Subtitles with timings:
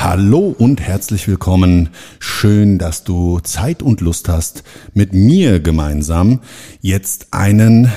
[0.00, 1.88] Hallo und herzlich willkommen.
[2.20, 4.62] Schön, dass du Zeit und Lust hast,
[4.94, 6.38] mit mir gemeinsam
[6.80, 7.90] jetzt einen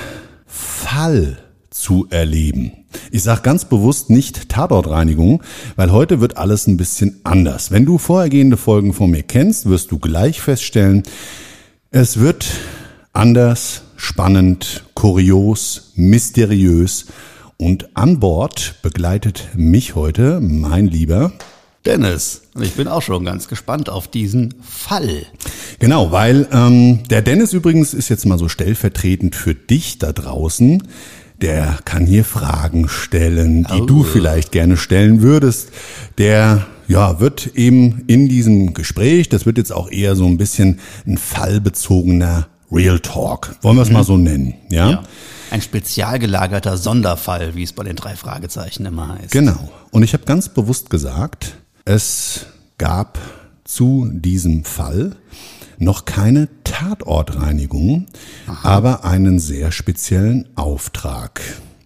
[0.44, 1.38] Fall
[1.70, 2.72] zu erleben.
[3.12, 5.44] Ich sage ganz bewusst nicht Tatortreinigung,
[5.76, 7.70] weil heute wird alles ein bisschen anders.
[7.70, 11.04] Wenn du vorhergehende Folgen von mir kennst, wirst du gleich feststellen,
[11.92, 12.46] es wird
[13.12, 17.06] anders, spannend, kurios, mysteriös
[17.58, 21.32] und an Bord begleitet mich heute mein lieber
[21.84, 22.42] Dennis.
[22.54, 25.26] Und ich bin auch schon ganz gespannt auf diesen Fall.
[25.78, 30.82] Genau, weil ähm, der Dennis übrigens ist jetzt mal so stellvertretend für dich da draußen.
[31.40, 33.86] Der kann hier Fragen stellen, die oh.
[33.86, 35.70] du vielleicht gerne stellen würdest.
[36.18, 40.78] Der ja, wird eben in diesem Gespräch, das wird jetzt auch eher so ein bisschen
[41.06, 43.56] ein fallbezogener Real Talk.
[43.62, 43.94] Wollen wir es mhm.
[43.94, 44.90] mal so nennen, ja?
[44.90, 45.02] ja?
[45.50, 49.32] Ein spezial gelagerter Sonderfall, wie es bei den drei Fragezeichen immer heißt.
[49.32, 49.70] Genau.
[49.90, 52.46] Und ich habe ganz bewusst gesagt, es
[52.78, 53.18] gab
[53.64, 55.16] zu diesem Fall
[55.78, 58.06] noch keine Tatortreinigung,
[58.46, 58.68] Aha.
[58.68, 61.40] aber einen sehr speziellen Auftrag.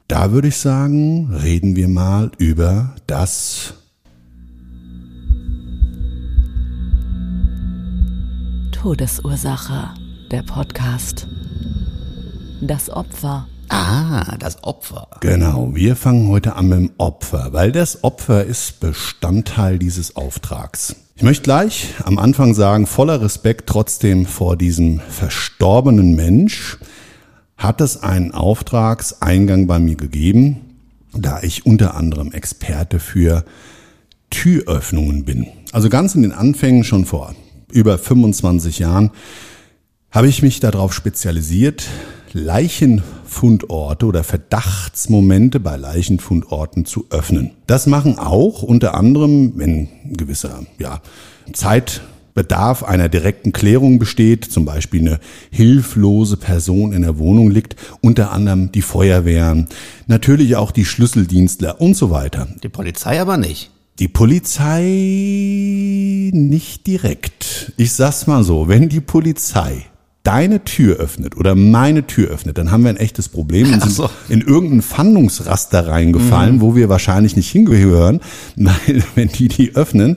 [0.09, 3.75] Da würde ich sagen, reden wir mal über das
[8.73, 9.91] Todesursache,
[10.31, 11.27] der Podcast.
[12.61, 13.49] Das Opfer.
[13.69, 15.09] Ah, das Opfer.
[15.21, 20.97] Genau, wir fangen heute an mit dem Opfer, weil das Opfer ist Bestandteil dieses Auftrags.
[21.17, 26.79] Ich möchte gleich am Anfang sagen, voller Respekt trotzdem vor diesem verstorbenen Mensch
[27.57, 30.61] hat es einen Auftragseingang bei mir gegeben,
[31.13, 33.45] da ich unter anderem Experte für
[34.31, 35.47] Türöffnungen bin.
[35.73, 37.35] Also ganz in den Anfängen schon vor
[37.73, 39.11] über 25 Jahren
[40.11, 41.87] habe ich mich darauf spezialisiert,
[42.33, 47.53] Leichenfundorte oder Verdachtsmomente bei Leichenfundorten zu öffnen.
[47.67, 51.01] Das machen auch unter anderem, wenn ein gewisser ja,
[51.53, 55.21] Zeitbedarf einer direkten Klärung besteht, zum Beispiel eine
[55.51, 59.69] hilflose Person in der Wohnung liegt, unter anderem die Feuerwehren,
[60.07, 62.49] natürlich auch die Schlüsseldienstler und so weiter.
[62.63, 63.71] Die Polizei aber nicht.
[63.99, 64.83] Die Polizei
[66.35, 67.73] nicht direkt.
[67.79, 69.87] Ich sag's mal so, wenn die Polizei
[70.27, 73.93] deine Tür öffnet oder meine Tür öffnet, dann haben wir ein echtes Problem und sind
[73.93, 74.11] so.
[74.29, 76.61] in irgendein Fandungsraster reingefallen, mhm.
[76.61, 78.21] wo wir wahrscheinlich nicht hingehören,
[78.57, 80.17] weil wenn die die öffnen,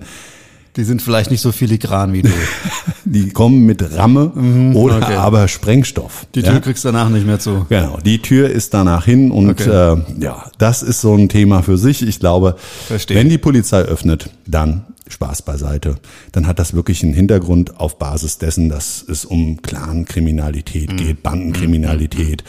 [0.76, 2.30] die sind vielleicht nicht so filigran wie du.
[3.06, 5.16] die kommen mit Ramme mhm, oder okay.
[5.16, 6.26] aber Sprengstoff.
[6.36, 6.60] Die Tür ja?
[6.60, 7.66] kriegst du danach nicht mehr zu.
[7.70, 9.70] Genau, die Tür ist danach hin und okay.
[9.70, 12.08] äh, ja, das ist so ein Thema für sich.
[12.08, 12.56] Ich glaube,
[12.88, 13.18] Verstehen.
[13.18, 15.98] wenn die Polizei öffnet, dann Spaß beiseite,
[16.32, 20.98] dann hat das wirklich einen Hintergrund auf Basis dessen, dass es um Clan-Kriminalität mhm.
[20.98, 22.44] geht, Bandenkriminalität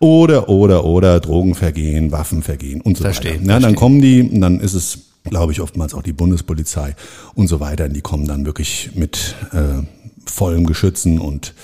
[0.00, 3.42] oder, oder, oder Drogenvergehen, Waffenvergehen und so verstehen, weiter.
[3.42, 3.62] Ja, verstehen.
[3.62, 6.96] dann kommen die, und dann ist es, glaube ich, oftmals auch die Bundespolizei
[7.34, 7.84] und so weiter.
[7.84, 9.82] Und die kommen dann wirklich mit äh,
[10.26, 11.54] vollem Geschützen und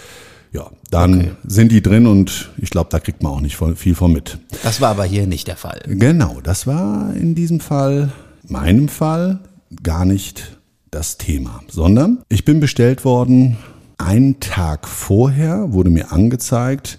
[0.53, 1.31] ja, dann okay.
[1.45, 4.39] sind die drin und ich glaube, da kriegt man auch nicht viel von mit.
[4.63, 5.81] Das war aber hier nicht der Fall.
[5.87, 8.13] Genau, das war in diesem Fall,
[8.47, 9.41] meinem Fall,
[9.83, 10.59] gar nicht
[10.91, 13.57] das Thema, sondern ich bin bestellt worden,
[13.99, 16.99] einen Tag vorher wurde mir angezeigt,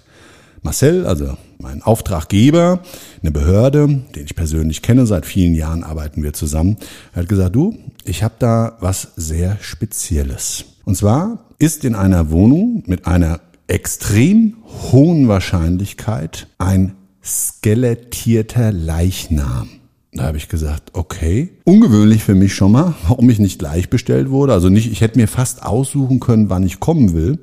[0.62, 2.80] Marcel, also mein Auftraggeber,
[3.22, 6.76] eine Behörde, den ich persönlich kenne, seit vielen Jahren arbeiten wir zusammen,
[7.14, 10.64] hat gesagt, du, ich habe da was sehr Spezielles.
[10.84, 14.56] Und zwar ist in einer Wohnung mit einer extrem
[14.90, 19.68] hohen Wahrscheinlichkeit ein skelettierter Leichnam
[20.16, 21.50] Da habe ich gesagt, okay.
[21.64, 24.52] Ungewöhnlich für mich schon mal, warum ich nicht gleich bestellt wurde.
[24.52, 27.38] Also nicht, ich hätte mir fast aussuchen können, wann ich kommen will.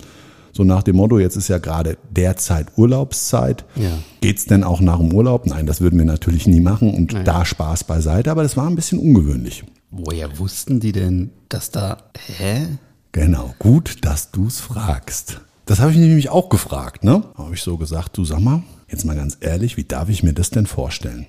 [0.51, 3.65] So nach dem Motto, jetzt ist ja gerade derzeit Urlaubszeit.
[3.75, 3.97] Ja.
[4.21, 5.47] Geht's denn auch nach dem Urlaub?
[5.47, 7.25] Nein, das würden wir natürlich nie machen und Nein.
[7.25, 9.63] da Spaß beiseite, aber das war ein bisschen ungewöhnlich.
[9.89, 11.97] Woher wussten die denn, dass da,
[12.37, 12.67] hä?
[13.11, 15.41] Genau, gut, dass du's fragst.
[15.65, 17.23] Das habe ich nämlich auch gefragt, ne?
[17.35, 20.33] Habe ich so gesagt, du sag mal, jetzt mal ganz ehrlich, wie darf ich mir
[20.33, 21.25] das denn vorstellen?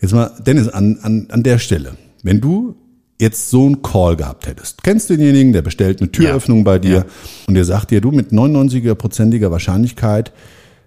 [0.00, 2.76] Jetzt mal, Dennis, an, an, an der Stelle, wenn du
[3.20, 4.82] jetzt so einen Call gehabt hättest.
[4.82, 6.64] Kennst denjenigen, der bestellt eine Türöffnung ja.
[6.64, 7.04] bei dir ja.
[7.46, 10.32] und der sagt dir, du mit 99%iger Wahrscheinlichkeit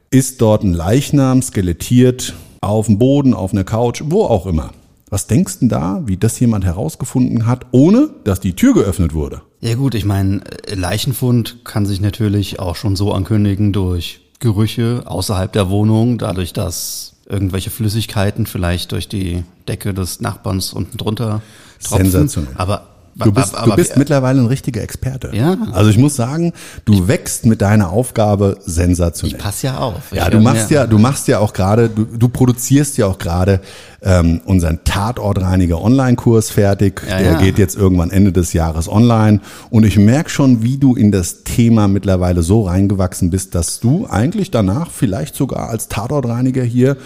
[0.09, 4.71] ist dort ein Leichnam skelettiert auf dem Boden, auf einer Couch, wo auch immer.
[5.09, 9.41] Was denkst du da, wie das jemand herausgefunden hat, ohne dass die Tür geöffnet wurde?
[9.59, 10.41] Ja gut, ich meine,
[10.73, 17.12] Leichenfund kann sich natürlich auch schon so ankündigen durch Gerüche außerhalb der Wohnung, dadurch, dass
[17.33, 21.41] irgendwelche Flüssigkeiten vielleicht durch die Decke des Nachbarns unten drunter
[21.83, 22.11] tropfen.
[22.11, 22.53] Sensationell.
[22.55, 25.31] Aber Du bist, aber, du bist mittlerweile ein richtiger Experte.
[25.33, 25.57] Ja.
[25.71, 26.53] Also ich muss sagen,
[26.85, 29.37] du ich, wächst mit deiner Aufgabe sensationell.
[29.37, 30.11] Ich pass ja auf.
[30.11, 33.61] Ja, du machst ja, du machst ja auch gerade, du, du produzierst ja auch gerade
[34.01, 37.01] ähm, unseren Tatortreiniger Online-Kurs fertig.
[37.07, 37.39] Ja, Der ja.
[37.39, 39.41] geht jetzt irgendwann Ende des Jahres online.
[39.69, 44.07] Und ich merke schon, wie du in das Thema mittlerweile so reingewachsen bist, dass du
[44.09, 46.97] eigentlich danach vielleicht sogar als Tatortreiniger hier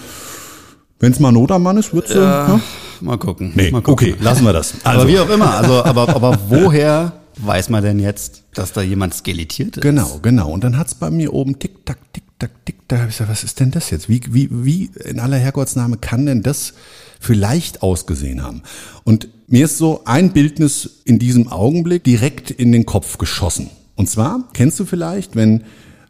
[0.99, 2.61] wenn es mal Not am Mann ist, wird's ja, ne?
[3.01, 3.51] Mal gucken.
[3.55, 4.13] Nee, mal gucken.
[4.13, 4.73] okay, lassen wir das.
[4.83, 5.01] Also.
[5.01, 9.13] Aber wie auch immer, also aber, aber woher weiß man denn jetzt, dass da jemand
[9.13, 9.83] skelettiert ist?
[9.83, 10.51] Genau, genau.
[10.51, 13.29] Und dann hat's bei mir oben tick tack tick tack tick da habe ich gesagt,
[13.29, 14.07] was ist denn das jetzt?
[14.09, 16.73] Wie wie wie in aller Herrgottsname kann denn das
[17.19, 18.63] vielleicht ausgesehen haben?
[19.03, 23.69] Und mir ist so ein Bildnis in diesem Augenblick direkt in den Kopf geschossen.
[23.95, 25.63] Und zwar kennst du vielleicht, wenn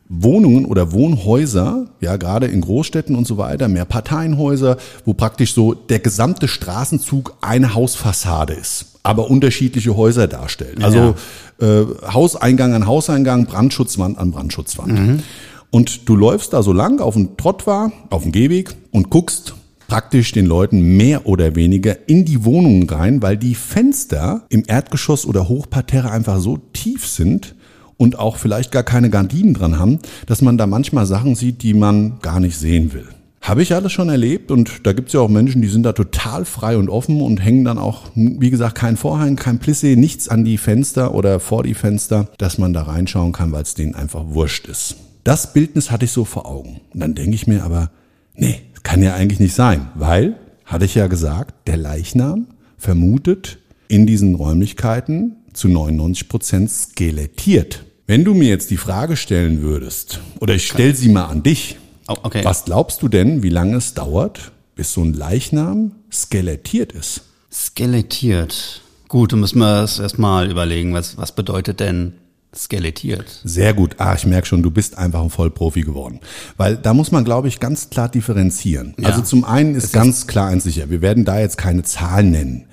[0.10, 5.74] Wohnungen oder Wohnhäuser, ja gerade in Großstädten und so weiter, mehr Parteienhäuser, wo praktisch so
[5.74, 10.82] der gesamte Straßenzug eine Hausfassade ist, aber unterschiedliche Häuser darstellen.
[10.82, 11.16] Also
[11.60, 11.82] ja.
[11.82, 14.94] äh, Hauseingang an Hauseingang, Brandschutzwand an Brandschutzwand.
[14.94, 15.24] Mhm.
[15.72, 19.56] Und du läufst da so lang auf dem Trottwar, auf dem Gehweg und guckst
[19.88, 25.26] praktisch den Leuten mehr oder weniger in die Wohnungen rein, weil die Fenster im Erdgeschoss
[25.26, 27.56] oder Hochparterre einfach so tief sind,
[27.98, 31.74] und auch vielleicht gar keine Gardinen dran haben, dass man da manchmal Sachen sieht, die
[31.74, 33.08] man gar nicht sehen will.
[33.42, 35.94] Habe ich alles schon erlebt und da gibt es ja auch Menschen, die sind da
[35.94, 40.28] total frei und offen und hängen dann auch, wie gesagt, kein Vorhang, kein Plissé, nichts
[40.28, 43.96] an die Fenster oder vor die Fenster, dass man da reinschauen kann, weil es denen
[43.96, 44.98] einfach wurscht ist.
[45.24, 46.82] Das Bildnis hatte ich so vor Augen.
[46.94, 47.90] Und dann denke ich mir aber,
[48.36, 52.48] nee, kann ja eigentlich nicht sein, weil, hatte ich ja gesagt, der Leichnam
[52.78, 53.58] vermutet
[53.90, 57.84] in diesen Räumlichkeiten zu 99 Prozent skelettiert.
[58.10, 61.78] Wenn du mir jetzt die Frage stellen würdest, oder ich stelle sie mal an dich,
[62.08, 62.40] oh, okay.
[62.46, 67.24] was glaubst du denn, wie lange es dauert, bis so ein Leichnam skelettiert ist?
[67.52, 68.80] Skelettiert.
[69.10, 72.14] Gut, dann müssen wir es erstmal überlegen, was, was bedeutet denn
[72.56, 73.42] skelettiert?
[73.44, 73.96] Sehr gut.
[73.98, 76.22] Ah, ich merke schon, du bist einfach ein Vollprofi geworden.
[76.56, 78.96] Weil da muss man, glaube ich, ganz klar differenzieren.
[78.98, 79.10] Ja.
[79.10, 81.84] Also zum einen ist es ganz ist klar eins sicher, wir werden da jetzt keine
[81.84, 82.68] Zahlen nennen.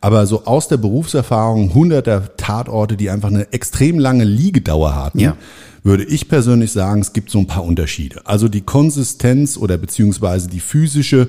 [0.00, 5.36] Aber so aus der Berufserfahrung hunderter Tatorte, die einfach eine extrem lange Liegedauer hatten, ja.
[5.82, 8.22] würde ich persönlich sagen, es gibt so ein paar Unterschiede.
[8.24, 11.28] Also die Konsistenz oder beziehungsweise die physische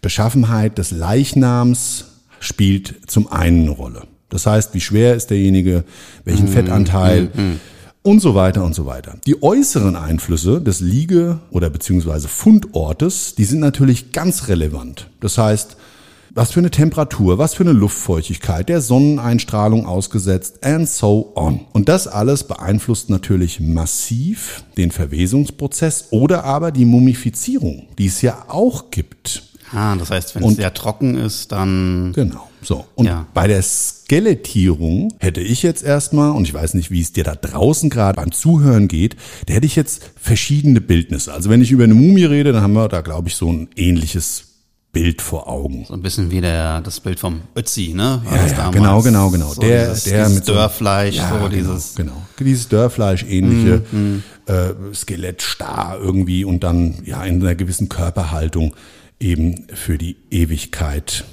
[0.00, 2.04] Beschaffenheit des Leichnams
[2.38, 4.02] spielt zum einen eine Rolle.
[4.28, 5.84] Das heißt, wie schwer ist derjenige,
[6.24, 7.60] welchen mm, Fettanteil mm.
[8.02, 9.16] und so weiter und so weiter.
[9.26, 15.08] Die äußeren Einflüsse des Liege- oder beziehungsweise Fundortes, die sind natürlich ganz relevant.
[15.20, 15.76] Das heißt,
[16.34, 21.60] was für eine Temperatur, was für eine Luftfeuchtigkeit, der Sonneneinstrahlung ausgesetzt and so on.
[21.72, 28.46] Und das alles beeinflusst natürlich massiv den Verwesungsprozess oder aber die Mumifizierung, die es ja
[28.48, 29.42] auch gibt.
[29.72, 32.12] Ah, das heißt, wenn und, es sehr trocken ist, dann.
[32.14, 32.48] Genau.
[32.62, 32.84] So.
[32.94, 33.26] Und ja.
[33.34, 37.34] bei der Skelettierung hätte ich jetzt erstmal, und ich weiß nicht, wie es dir da
[37.34, 41.32] draußen gerade beim Zuhören geht, da hätte ich jetzt verschiedene Bildnisse.
[41.32, 43.68] Also wenn ich über eine Mumie rede, dann haben wir da, glaube ich, so ein
[43.76, 44.53] ähnliches
[44.94, 45.84] Bild vor Augen.
[45.86, 48.22] So ein bisschen wie der, das Bild vom Ötzi, ne?
[48.24, 49.52] Ja, ja genau, genau, genau.
[49.52, 51.94] So der, dieses, der dieses mit Dörrfleisch, ja, so genau, dieses.
[51.96, 54.22] Genau, dieses Dörrfleisch ähnliche mm, mm.
[54.46, 58.74] Äh, Skelett starr irgendwie und dann ja in einer gewissen Körperhaltung
[59.18, 61.24] eben für die Ewigkeit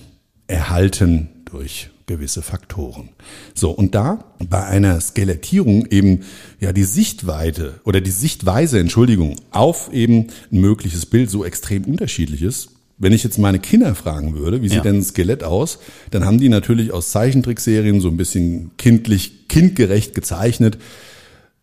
[0.48, 3.10] erhalten durch gewisse Faktoren.
[3.54, 6.24] So, und da bei einer Skelettierung eben
[6.60, 12.42] ja die Sichtweite oder die Sichtweise, Entschuldigung, auf eben ein mögliches Bild so extrem unterschiedlich
[12.42, 12.70] ist,
[13.02, 14.84] wenn ich jetzt meine Kinder fragen würde, wie sieht ja.
[14.84, 15.80] denn ein Skelett aus,
[16.12, 20.78] dann haben die natürlich aus Zeichentrickserien so ein bisschen kindlich, kindgerecht gezeichnet.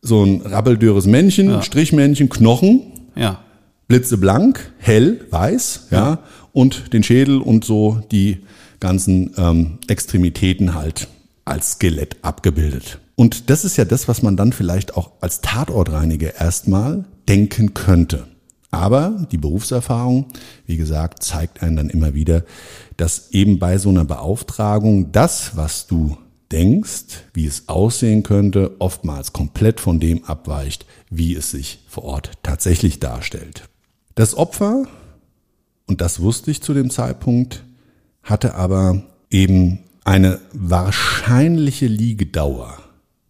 [0.03, 1.63] So ein rabbeldürres Männchen, ja.
[1.63, 2.83] Strichmännchen, Knochen.
[3.15, 3.43] Ja.
[3.89, 6.19] blitzeblank, hell, weiß, ja, ja
[6.53, 8.39] und den Schädel und so die
[8.81, 11.09] ganzen ähm, Extremitäten halt
[11.45, 12.99] als Skelett abgebildet.
[13.15, 18.27] Und das ist ja das, was man dann vielleicht auch als Tatortreiniger erstmal denken könnte.
[18.71, 20.27] Aber die Berufserfahrung,
[20.67, 22.45] wie gesagt, zeigt einen dann immer wieder,
[22.97, 26.19] dass eben bei so einer Beauftragung das, was du
[26.53, 32.33] denkst, wie es aussehen könnte, oftmals komplett von dem abweicht, wie es sich vor Ort
[32.43, 33.69] tatsächlich darstellt.
[34.15, 34.87] Das Opfer,
[35.87, 37.65] und das wusste ich zu dem Zeitpunkt,
[38.23, 42.79] hatte aber eben eine wahrscheinliche Liegedauer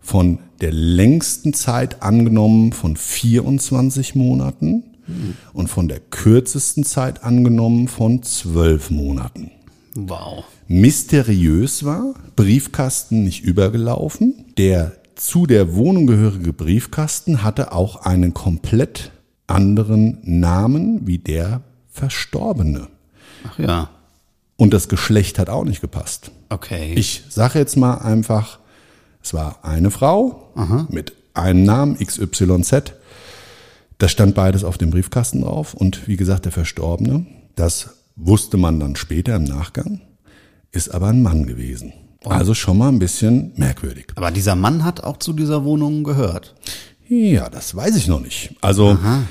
[0.01, 4.88] von der längsten Zeit angenommen von 24 Monaten
[5.53, 9.51] und von der kürzesten Zeit angenommen von 12 Monaten.
[9.95, 10.45] Wow.
[10.69, 14.45] Mysteriös war, Briefkasten nicht übergelaufen.
[14.57, 19.11] Der zu der Wohnung gehörige Briefkasten hatte auch einen komplett
[19.47, 22.89] anderen Namen wie der Verstorbene.
[23.49, 23.91] Ach ja.
[24.57, 26.31] Und das Geschlecht hat auch nicht gepasst.
[26.49, 26.95] Okay.
[26.95, 28.59] Ich sage jetzt mal einfach,
[29.23, 30.87] es war eine Frau Aha.
[30.91, 32.93] mit einem Namen XYZ.
[33.99, 35.75] Das stand beides auf dem Briefkasten drauf.
[35.75, 37.27] Und wie gesagt, der Verstorbene,
[37.57, 40.01] das wusste man dann später im Nachgang,
[40.71, 41.93] ist aber ein Mann gewesen.
[42.25, 44.07] Also schon mal ein bisschen merkwürdig.
[44.17, 46.55] Aber dieser Mann hat auch zu dieser Wohnung gehört.
[47.09, 48.55] Ja, das weiß ich noch nicht.
[48.61, 49.23] Also Aha.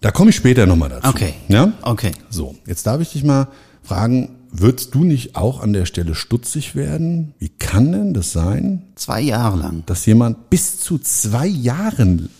[0.00, 1.08] da komme ich später nochmal dazu.
[1.08, 1.34] Okay.
[1.48, 1.72] Ja?
[1.82, 2.12] Okay.
[2.30, 3.48] So, jetzt darf ich dich mal
[3.82, 7.34] fragen, würdest du nicht auch an der Stelle stutzig werden?
[7.38, 8.82] Wie kann denn das sein?
[8.94, 9.82] Zwei Jahre lang.
[9.86, 12.30] Dass jemand bis zu zwei Jahren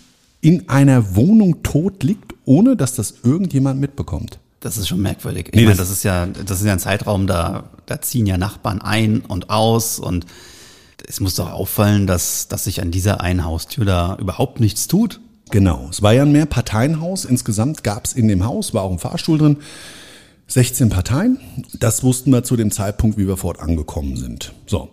[0.46, 4.38] in einer Wohnung tot liegt, ohne dass das irgendjemand mitbekommt.
[4.60, 5.48] Das ist schon merkwürdig.
[5.48, 8.38] Ich nee, meine, das ist ja, das ist ja ein Zeitraum, da, da ziehen ja
[8.38, 10.24] Nachbarn ein und aus und
[11.04, 15.18] es muss doch auffallen, dass, dass sich an dieser einen Haustür da überhaupt nichts tut.
[15.50, 15.88] Genau.
[15.90, 17.24] Es war ja ein Mehrparteienhaus.
[17.24, 19.56] Insgesamt gab es in dem Haus, war auch ein Fahrstuhl drin,
[20.46, 21.40] 16 Parteien.
[21.80, 24.52] Das wussten wir zu dem Zeitpunkt, wie wir fort angekommen sind.
[24.68, 24.90] So.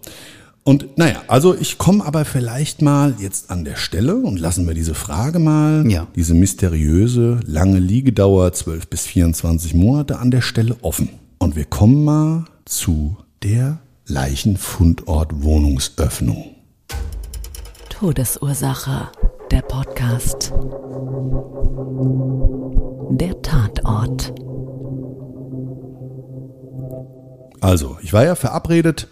[0.65, 4.74] Und naja, also ich komme aber vielleicht mal jetzt an der Stelle und lassen wir
[4.74, 6.08] diese Frage mal, ja.
[6.15, 11.10] diese mysteriöse lange Liegedauer 12 bis 24 Monate an der Stelle offen.
[11.38, 16.55] Und wir kommen mal zu der Leichenfundort Wohnungsöffnung.
[17.89, 19.10] Todesursache,
[19.51, 20.53] der Podcast.
[23.12, 24.34] Der Tatort.
[27.60, 29.08] Also, ich war ja verabredet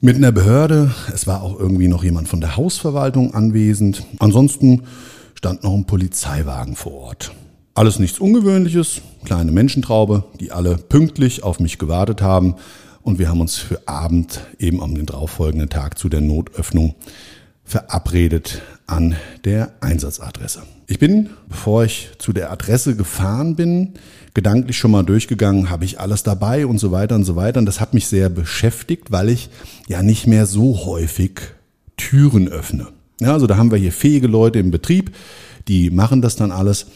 [0.00, 0.94] mit einer Behörde.
[1.12, 4.04] Es war auch irgendwie noch jemand von der Hausverwaltung anwesend.
[4.18, 4.82] Ansonsten
[5.34, 7.32] stand noch ein Polizeiwagen vor Ort.
[7.74, 12.56] Alles nichts Ungewöhnliches, kleine Menschentraube, die alle pünktlich auf mich gewartet haben.
[13.02, 16.94] Und wir haben uns für Abend eben am den darauffolgenden Tag zu der Notöffnung
[17.64, 19.14] verabredet an
[19.44, 20.62] der Einsatzadresse.
[20.86, 23.94] Ich bin, bevor ich zu der Adresse gefahren bin,
[24.34, 27.58] gedanklich schon mal durchgegangen, habe ich alles dabei und so weiter und so weiter.
[27.58, 29.50] Und das hat mich sehr beschäftigt, weil ich
[29.88, 31.40] ja nicht mehr so häufig
[31.96, 32.88] Türen öffne.
[33.20, 35.14] Ja, also da haben wir hier fähige Leute im Betrieb,
[35.68, 36.86] die machen das dann alles.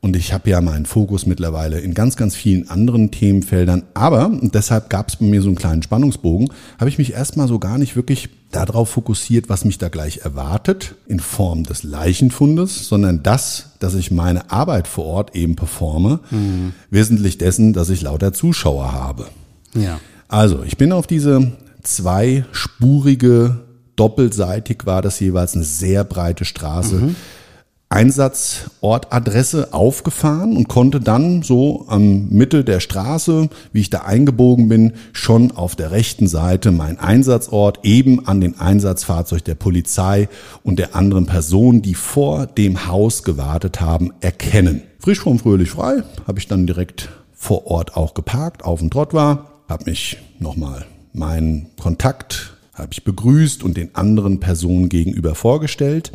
[0.00, 3.82] Und ich habe ja meinen Fokus mittlerweile in ganz, ganz vielen anderen Themenfeldern.
[3.92, 7.48] Aber, und deshalb gab es bei mir so einen kleinen Spannungsbogen, habe ich mich erstmal
[7.48, 12.88] so gar nicht wirklich darauf fokussiert, was mich da gleich erwartet, in Form des Leichenfundes,
[12.88, 16.72] sondern das, dass ich meine Arbeit vor Ort eben performe, mhm.
[16.90, 19.26] wesentlich dessen, dass ich lauter Zuschauer habe.
[19.74, 20.00] Ja.
[20.28, 21.52] Also, ich bin auf diese
[21.82, 23.60] zweispurige,
[23.96, 26.96] doppelseitig war das jeweils eine sehr breite Straße.
[26.96, 27.16] Mhm
[27.92, 34.92] Einsatzortadresse aufgefahren und konnte dann so am Mitte der Straße, wie ich da eingebogen bin,
[35.12, 40.28] schon auf der rechten Seite mein Einsatzort eben an den Einsatzfahrzeug der Polizei
[40.62, 44.82] und der anderen Person, die vor dem Haus gewartet haben, erkennen.
[45.00, 49.14] Frisch vom Fröhlich frei habe ich dann direkt vor Ort auch geparkt, auf dem Trott
[49.14, 56.12] war, habe mich nochmal meinen Kontakt habe ich begrüßt und den anderen Personen gegenüber vorgestellt.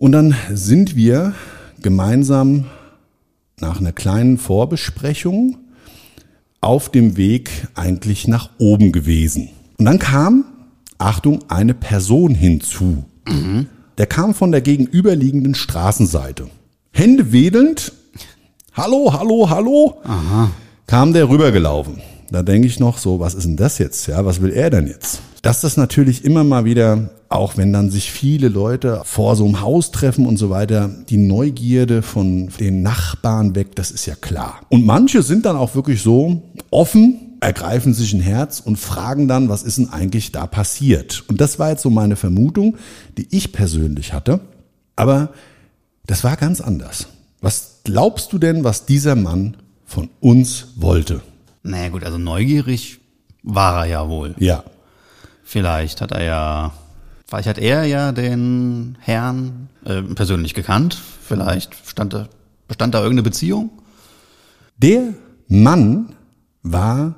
[0.00, 1.34] Und dann sind wir
[1.82, 2.64] gemeinsam
[3.60, 5.58] nach einer kleinen Vorbesprechung
[6.62, 9.50] auf dem Weg eigentlich nach oben gewesen.
[9.76, 10.46] Und dann kam,
[10.96, 13.04] Achtung, eine Person hinzu.
[13.28, 13.66] Mhm.
[13.98, 16.48] Der kam von der gegenüberliegenden Straßenseite.
[16.92, 17.92] Hände wedelnd,
[18.72, 20.50] hallo, hallo, hallo, Aha.
[20.86, 22.00] kam der rübergelaufen.
[22.30, 24.06] Da denke ich noch so, was ist denn das jetzt?
[24.06, 25.20] Ja, was will er denn jetzt?
[25.42, 29.60] Dass das natürlich immer mal wieder auch wenn dann sich viele Leute vor so einem
[29.60, 34.62] Haus treffen und so weiter, die Neugierde von den Nachbarn weg, das ist ja klar.
[34.68, 39.48] Und manche sind dann auch wirklich so offen, ergreifen sich ein Herz und fragen dann,
[39.48, 41.22] was ist denn eigentlich da passiert?
[41.28, 42.76] Und das war jetzt so meine Vermutung,
[43.16, 44.40] die ich persönlich hatte.
[44.96, 45.30] Aber
[46.06, 47.06] das war ganz anders.
[47.40, 49.56] Was Was glaubst du denn, was dieser Mann
[49.86, 51.22] von uns wollte?
[51.62, 53.00] Naja gut, also neugierig
[53.42, 54.34] war er ja wohl.
[54.38, 54.64] Ja.
[55.44, 56.72] Vielleicht hat er ja,
[57.26, 60.98] vielleicht hat er ja den Herrn äh, persönlich gekannt.
[61.22, 62.28] Vielleicht stand da,
[62.68, 63.70] bestand da irgendeine Beziehung.
[64.76, 65.14] Der
[65.48, 66.14] Mann
[66.62, 67.16] war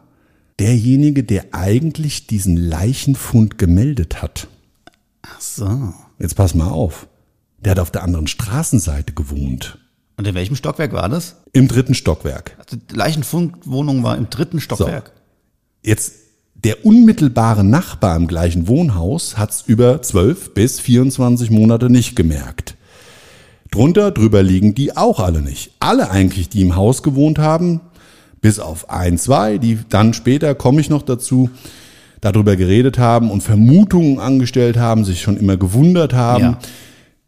[0.58, 4.49] derjenige, der eigentlich diesen Leichenfund gemeldet hat.
[5.22, 5.94] Ach so.
[6.18, 7.08] Jetzt pass mal auf.
[7.58, 9.78] Der hat auf der anderen Straßenseite gewohnt.
[10.23, 11.35] Und in welchem Stockwerk war das?
[11.52, 12.55] Im dritten Stockwerk.
[12.57, 15.11] Also die Leichenfundwohnung war im dritten Stockwerk.
[15.12, 15.88] So.
[15.91, 16.12] Jetzt
[16.55, 22.76] der unmittelbare Nachbar im gleichen Wohnhaus hat's über 12 bis 24 Monate nicht gemerkt.
[23.73, 25.73] Drunter, drüber liegen die auch alle nicht.
[25.81, 27.81] Alle eigentlich, die im Haus gewohnt haben,
[28.41, 31.50] bis auf ein, zwei, die dann später, komme ich noch dazu,
[32.21, 36.45] darüber geredet haben und Vermutungen angestellt haben, sich schon immer gewundert haben.
[36.45, 36.59] Ja.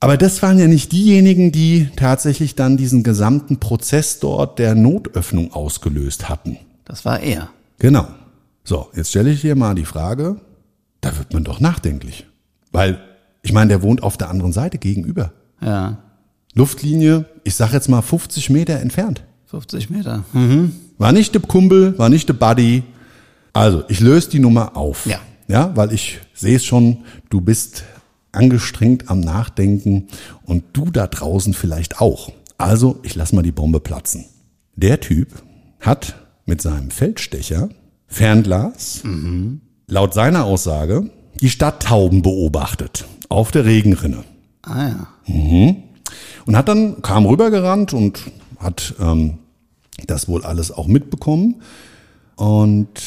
[0.05, 5.55] Aber das waren ja nicht diejenigen, die tatsächlich dann diesen gesamten Prozess dort der Notöffnung
[5.55, 6.59] ausgelöst hatten.
[6.85, 7.49] Das war er.
[7.79, 8.07] Genau.
[8.65, 10.37] So, jetzt stelle ich dir mal die Frage,
[11.01, 12.27] da wird man doch nachdenklich.
[12.71, 13.01] Weil,
[13.41, 15.33] ich meine, der wohnt auf der anderen Seite gegenüber.
[15.63, 15.97] Ja.
[16.53, 19.25] Luftlinie, ich sag jetzt mal 50 Meter entfernt.
[19.47, 20.23] 50 Meter.
[20.35, 20.73] Mhm.
[20.99, 22.83] War nicht der Kumpel, war nicht der Buddy.
[23.55, 25.07] Also, ich löse die Nummer auf.
[25.07, 25.21] Ja.
[25.49, 27.85] Ja, weil ich sehe es schon, du bist
[28.35, 30.09] angestrengt am Nachdenken
[30.45, 32.33] und du da draußen vielleicht auch.
[32.59, 34.27] Also, ich lass mal die Bombe platzen.
[34.77, 35.43] Der Typ
[35.81, 36.15] hat
[36.47, 37.69] mit seinem Feldstecher
[38.07, 39.61] Fernglas, mhm.
[39.87, 41.11] laut seiner Aussage,
[41.41, 44.25] die Stadt Tauben beobachtet auf der Regenrinne.
[44.63, 45.07] Ah ja.
[45.27, 45.77] Mhm.
[46.47, 48.21] Und hat dann, kam rübergerannt und
[48.59, 49.39] hat ähm,
[50.07, 51.63] das wohl alles auch mitbekommen
[52.37, 53.01] und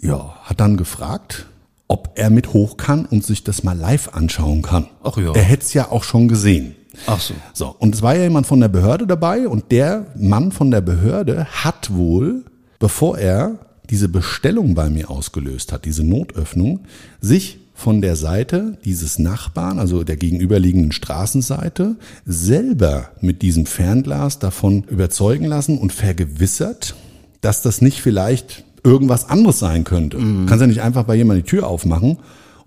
[0.00, 1.46] ja, hat dann gefragt,
[1.92, 4.86] ob er mit hoch kann und sich das mal live anschauen kann.
[5.04, 5.34] Ach ja.
[5.34, 6.74] Er hätte es ja auch schon gesehen.
[7.06, 7.34] Ach so.
[7.52, 10.80] So, und es war ja jemand von der Behörde dabei und der Mann von der
[10.80, 12.46] Behörde hat wohl,
[12.78, 13.58] bevor er
[13.90, 16.80] diese Bestellung bei mir ausgelöst hat, diese Notöffnung,
[17.20, 24.84] sich von der Seite dieses Nachbarn, also der gegenüberliegenden Straßenseite, selber mit diesem Fernglas davon
[24.84, 26.94] überzeugen lassen und vergewissert,
[27.42, 30.18] dass das nicht vielleicht irgendwas anderes sein könnte.
[30.18, 30.42] Mhm.
[30.42, 32.18] Du kannst ja nicht einfach bei jemandem die Tür aufmachen,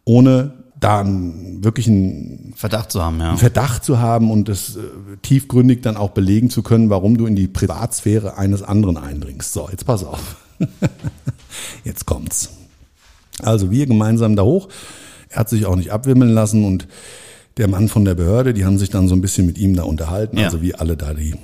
[0.03, 3.35] ohne da einen wirklichen Verdacht zu haben, ja.
[3.37, 4.81] Verdacht zu haben und das äh,
[5.21, 9.53] tiefgründig dann auch belegen zu können, warum du in die Privatsphäre eines anderen eindringst.
[9.53, 10.35] So, jetzt pass auf.
[11.83, 12.49] Jetzt kommt's.
[13.41, 14.69] Also wir gemeinsam da hoch.
[15.29, 16.87] Er hat sich auch nicht abwimmeln lassen und
[17.57, 19.83] der Mann von der Behörde, die haben sich dann so ein bisschen mit ihm da
[19.83, 20.37] unterhalten.
[20.37, 20.45] Ja.
[20.45, 21.35] Also wie alle da die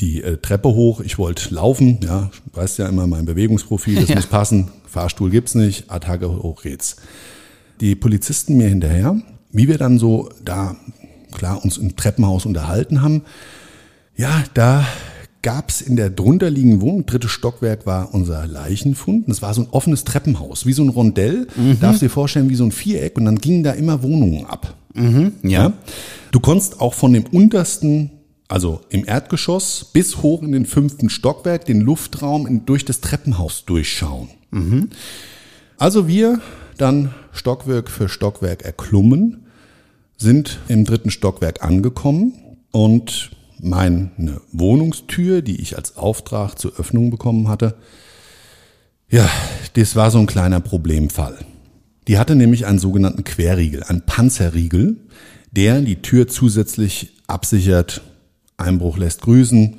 [0.00, 1.00] die äh, Treppe hoch.
[1.00, 4.14] Ich wollte laufen, ja, weißt ja immer mein Bewegungsprofil, das ja.
[4.16, 4.68] muss passen.
[4.86, 6.96] Fahrstuhl gibt's nicht, Attacke hoch geht's.
[7.80, 9.20] Die Polizisten mir hinterher,
[9.52, 10.76] wie wir dann so da
[11.32, 13.22] klar uns im Treppenhaus unterhalten haben.
[14.16, 14.86] Ja, da
[15.42, 19.28] gab es in der drunterliegenden Wohnung, drittes Stockwerk war unser Leichenfund.
[19.28, 21.46] Das war so ein offenes Treppenhaus, wie so ein Rondell.
[21.54, 21.78] Mhm.
[21.78, 23.16] Darfst dir vorstellen, wie so ein Viereck.
[23.16, 24.74] Und dann gingen da immer Wohnungen ab.
[24.94, 25.50] Mhm, ja.
[25.50, 25.72] ja.
[26.32, 28.10] Du konntest auch von dem untersten,
[28.48, 33.64] also im Erdgeschoss, bis hoch in den fünften Stockwerk, den Luftraum in, durch das Treppenhaus
[33.64, 34.30] durchschauen.
[34.50, 34.90] Mhm.
[35.78, 36.40] Also wir
[36.78, 39.46] dann Stockwerk für Stockwerk erklommen,
[40.16, 42.34] sind im dritten Stockwerk angekommen
[42.70, 43.30] und
[43.60, 44.10] meine
[44.52, 47.76] Wohnungstür, die ich als Auftrag zur Öffnung bekommen hatte,
[49.08, 49.28] ja,
[49.74, 51.38] das war so ein kleiner Problemfall.
[52.08, 54.96] Die hatte nämlich einen sogenannten Querriegel, einen Panzerriegel,
[55.52, 58.02] der die Tür zusätzlich absichert.
[58.56, 59.76] Einbruch lässt grüßen.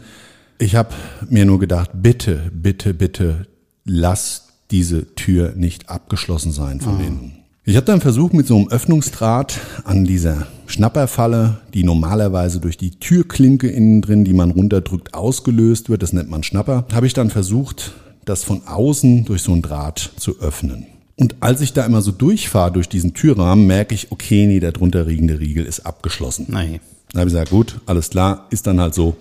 [0.60, 0.94] Ich habe
[1.30, 3.48] mir nur gedacht, bitte, bitte, bitte,
[3.86, 7.02] lass diese Tür nicht abgeschlossen sein von oh.
[7.02, 7.34] innen.
[7.64, 12.92] Ich habe dann versucht, mit so einem Öffnungsdraht an dieser Schnapperfalle, die normalerweise durch die
[12.92, 17.30] Türklinke innen drin, die man runterdrückt, ausgelöst wird, das nennt man Schnapper, habe ich dann
[17.30, 20.86] versucht, das von außen durch so einen Draht zu öffnen.
[21.18, 24.72] Und als ich da immer so durchfahre durch diesen Türrahmen, merke ich, okay, nee, der
[24.72, 26.46] drunter liegende Riegel ist abgeschlossen.
[26.50, 26.80] Nein.
[27.12, 29.16] Da habe ich gesagt, gut, alles klar, ist dann halt so.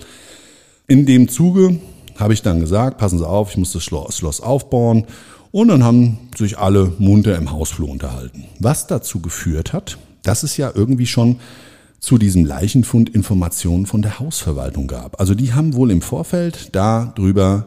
[0.87, 1.79] In dem Zuge
[2.17, 5.07] habe ich dann gesagt, passen Sie auf, ich muss das Schloss aufbauen
[5.53, 8.45] und dann haben sich alle munter im Hausflur unterhalten.
[8.59, 11.37] Was dazu geführt hat, dass es ja irgendwie schon
[12.01, 15.19] zu diesem Leichenfund Informationen von der Hausverwaltung gab.
[15.19, 17.67] Also die haben wohl im Vorfeld darüber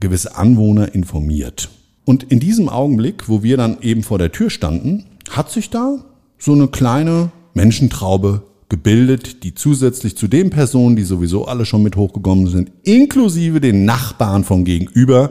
[0.00, 1.68] gewisse Anwohner informiert.
[2.04, 5.98] Und in diesem Augenblick, wo wir dann eben vor der Tür standen, hat sich da
[6.38, 11.96] so eine kleine Menschentraube gebildet, die zusätzlich zu den Personen, die sowieso alle schon mit
[11.96, 15.30] hochgekommen sind, inklusive den Nachbarn von gegenüber,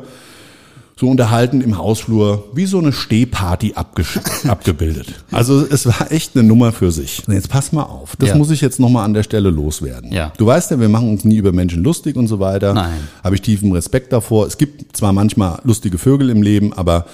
[1.00, 3.76] so unterhalten im Hausflur, wie so eine Stehparty
[4.48, 5.14] abgebildet.
[5.32, 7.22] Also es war echt eine Nummer für sich.
[7.28, 8.36] Jetzt pass mal auf, das ja.
[8.36, 10.12] muss ich jetzt nochmal an der Stelle loswerden.
[10.12, 10.34] Ja.
[10.38, 12.74] Du weißt ja, wir machen uns nie über Menschen lustig und so weiter.
[12.74, 12.98] Nein.
[13.24, 14.48] Habe ich tiefen Respekt davor.
[14.48, 17.06] Es gibt zwar manchmal lustige Vögel im Leben, aber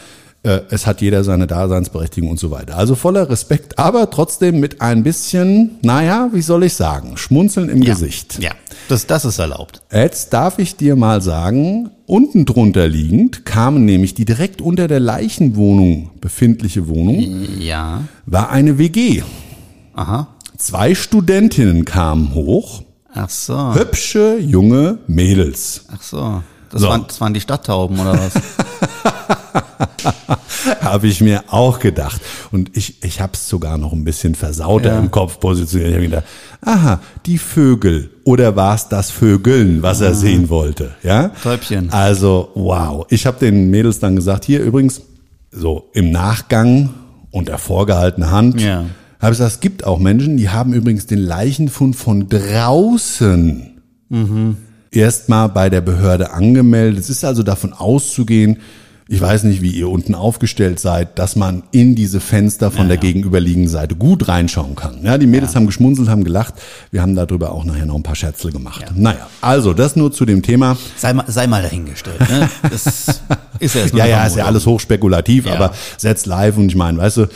[0.43, 2.77] es hat jeder seine Daseinsberechtigung und so weiter.
[2.77, 7.81] Also voller Respekt, aber trotzdem mit ein bisschen, naja, wie soll ich sagen, Schmunzeln im
[7.81, 7.93] ja.
[7.93, 8.39] Gesicht.
[8.39, 8.51] Ja,
[8.89, 9.81] das, das ist erlaubt.
[9.91, 14.99] Jetzt darf ich dir mal sagen, unten drunter liegend kamen nämlich die direkt unter der
[14.99, 17.47] Leichenwohnung befindliche Wohnung.
[17.59, 18.01] Ja.
[18.25, 19.23] War eine WG.
[19.95, 20.27] Aha.
[20.57, 22.83] Zwei Studentinnen kamen hoch.
[23.13, 23.75] Ach so.
[23.75, 25.85] Hübsche junge Mädels.
[25.95, 26.43] Ach so.
[26.69, 26.89] Das, so.
[26.89, 28.33] waren, das waren die Stadttauben oder was?
[30.81, 32.21] habe ich mir auch gedacht.
[32.51, 34.99] Und ich, ich habe es sogar noch ein bisschen versauter ja.
[34.99, 35.89] im Kopf positioniert.
[35.89, 36.25] Ich habe gedacht,
[36.61, 38.09] aha, die Vögel.
[38.23, 40.05] Oder war es das Vögeln, was ah.
[40.05, 40.91] er sehen wollte?
[41.03, 41.29] Ja.
[41.41, 41.91] Täubchen.
[41.91, 43.05] Also, wow.
[43.09, 45.01] Ich habe den Mädels dann gesagt, hier übrigens,
[45.51, 46.89] so im Nachgang
[47.31, 48.85] unter vorgehaltener Hand, ja.
[49.19, 54.57] habe ich gesagt, es gibt auch Menschen, die haben übrigens den Leichenfund von draußen mhm.
[54.91, 56.99] erstmal bei der Behörde angemeldet.
[56.99, 58.59] Es ist also davon auszugehen,
[59.07, 62.89] ich weiß nicht, wie ihr unten aufgestellt seid, dass man in diese Fenster von ja,
[62.89, 65.03] der gegenüberliegenden Seite gut reinschauen kann.
[65.03, 65.57] Ja, die Mädels ja.
[65.57, 66.53] haben geschmunzelt, haben gelacht.
[66.91, 68.81] Wir haben darüber auch nachher noch ein paar Scherzel gemacht.
[68.81, 68.87] Ja.
[68.95, 70.77] Naja, also das nur zu dem Thema.
[70.95, 72.21] Sei mal, sei mal dahingestellt.
[72.21, 72.49] Ne?
[72.69, 72.85] Das
[73.59, 77.17] ist ja, ja, ja, ist ja alles hochspekulativ, aber setzt live und ich meine, weißt
[77.17, 77.27] du,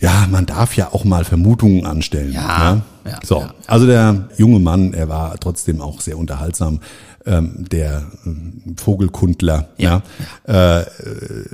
[0.00, 2.32] ja, man darf ja auch mal Vermutungen anstellen.
[2.32, 2.74] Ja.
[2.74, 2.82] Ne?
[3.06, 3.54] ja so, ja.
[3.66, 6.80] also der junge Mann, er war trotzdem auch sehr unterhaltsam
[7.26, 9.68] ähm, der ähm, Vogelkundler.
[9.78, 10.02] Ja.
[10.46, 10.80] ja.
[10.80, 10.86] Äh,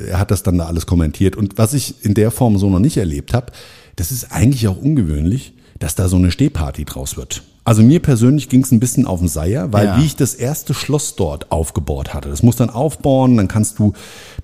[0.08, 1.36] er hat das dann da alles kommentiert.
[1.36, 3.52] Und was ich in der Form so noch nicht erlebt habe,
[3.96, 7.42] das ist eigentlich auch ungewöhnlich, dass da so eine Stehparty draus wird.
[7.62, 9.98] Also mir persönlich ging es ein bisschen auf den Seier, weil ja.
[9.98, 13.92] wie ich das erste Schloss dort aufgebaut hatte, das muss dann aufbauen, dann kannst du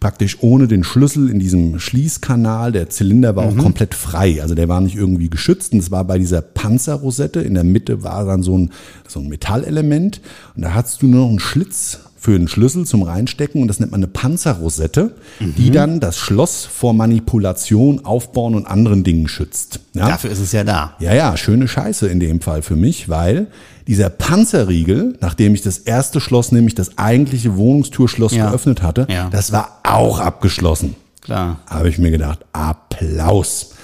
[0.01, 3.59] praktisch ohne den Schlüssel in diesem Schließkanal, der Zylinder war mhm.
[3.59, 7.41] auch komplett frei, also der war nicht irgendwie geschützt und es war bei dieser Panzerrosette,
[7.41, 8.71] in der Mitte war dann so ein,
[9.09, 10.21] so ein Metallelement
[10.55, 13.79] und da hattest du nur noch einen Schlitz für einen Schlüssel zum Reinstecken und das
[13.79, 15.55] nennt man eine Panzerrosette, mhm.
[15.55, 19.79] die dann das Schloss vor Manipulation, Aufbauen und anderen Dingen schützt.
[19.95, 20.09] Ja?
[20.09, 20.95] Dafür ist es ja da.
[20.99, 23.47] Ja, ja, schöne Scheiße in dem Fall für mich, weil
[23.87, 28.51] dieser Panzerriegel, nachdem ich das erste Schloss, nämlich das eigentliche Wohnungstürschloss ja.
[28.51, 29.29] geöffnet hatte, ja.
[29.31, 30.97] das war auch abgeschlossen.
[31.21, 31.61] Klar.
[31.69, 33.75] Habe ich mir gedacht, Applaus.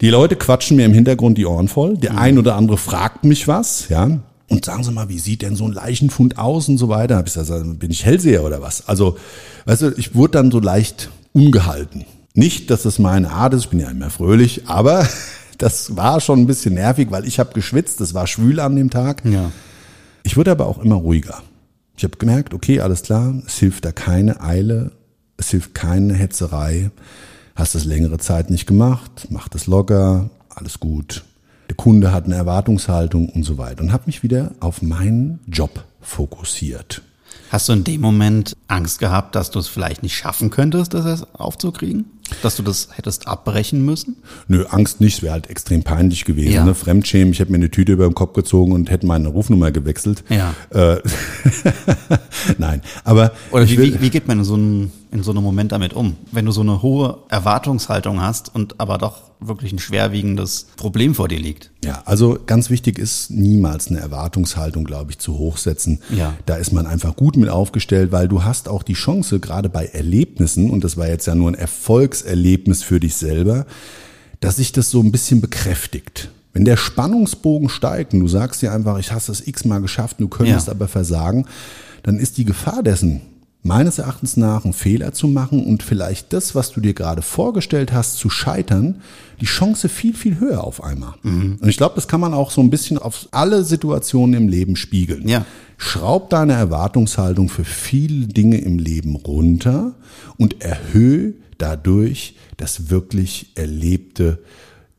[0.00, 1.96] Die Leute quatschen mir im Hintergrund die Ohren voll.
[1.96, 2.18] Der mhm.
[2.18, 4.18] ein oder andere fragt mich was, ja
[4.52, 7.16] und sagen Sie mal, wie sieht denn so ein Leichenfund aus und so weiter?
[7.16, 8.86] Hab ich gesagt, bin ich Hellseher oder was?
[8.86, 9.16] Also,
[9.64, 12.04] weißt du, ich wurde dann so leicht ungehalten.
[12.34, 15.08] Nicht, dass das meine Art ist, ich bin ja immer fröhlich, aber
[15.58, 18.90] das war schon ein bisschen nervig, weil ich habe geschwitzt, es war schwül an dem
[18.90, 19.24] Tag.
[19.24, 19.50] Ja.
[20.22, 21.42] Ich wurde aber auch immer ruhiger.
[21.96, 24.92] Ich habe gemerkt, okay, alles klar, es hilft da keine Eile,
[25.38, 26.90] es hilft keine Hetzerei.
[27.54, 31.24] Hast das längere Zeit nicht gemacht, mach das locker, alles gut
[31.72, 35.84] der Kunde hat eine Erwartungshaltung und so weiter und habe mich wieder auf meinen Job
[36.02, 37.00] fokussiert.
[37.48, 41.34] Hast du in dem Moment Angst gehabt, dass du es vielleicht nicht schaffen könntest, das
[41.34, 42.04] aufzukriegen?
[42.42, 44.16] Dass du das hättest abbrechen müssen?
[44.48, 45.16] Nö, Angst nicht.
[45.16, 46.52] Es wäre halt extrem peinlich gewesen.
[46.52, 46.64] Ja.
[46.66, 46.74] Ne?
[46.74, 47.32] Fremdschämen.
[47.32, 50.24] Ich hätte mir eine Tüte über den Kopf gezogen und hätte meine Rufnummer gewechselt.
[50.28, 50.54] Ja.
[50.70, 51.00] Äh,
[52.58, 55.72] Nein, aber oder wie, wie, wie geht man in so, einem, in so einem Moment
[55.72, 60.66] damit um, wenn du so eine hohe Erwartungshaltung hast und aber doch wirklich ein schwerwiegendes
[60.76, 61.70] Problem vor dir liegt?
[61.84, 66.00] Ja, also ganz wichtig ist niemals eine Erwartungshaltung, glaube ich, zu hochsetzen.
[66.10, 66.34] Ja.
[66.46, 69.86] Da ist man einfach gut mit aufgestellt, weil du hast auch die Chance, gerade bei
[69.86, 73.66] Erlebnissen, und das war jetzt ja nur ein Erfolgserlebnis für dich selber,
[74.40, 76.30] dass sich das so ein bisschen bekräftigt.
[76.52, 80.28] Wenn der Spannungsbogen steigt und du sagst dir einfach, ich hast das x-mal geschafft, du
[80.28, 80.74] könntest ja.
[80.74, 81.46] aber versagen,
[82.02, 83.22] dann ist die Gefahr dessen,
[83.62, 87.92] meines Erachtens nach einen Fehler zu machen und vielleicht das, was du dir gerade vorgestellt
[87.92, 89.02] hast, zu scheitern,
[89.40, 91.14] die Chance viel, viel höher auf einmal.
[91.22, 91.58] Mhm.
[91.60, 94.74] Und ich glaube, das kann man auch so ein bisschen auf alle Situationen im Leben
[94.74, 95.28] spiegeln.
[95.28, 95.46] Ja.
[95.76, 99.94] Schraub deine Erwartungshaltung für viele Dinge im Leben runter
[100.36, 104.42] und erhöhe dadurch das wirklich Erlebte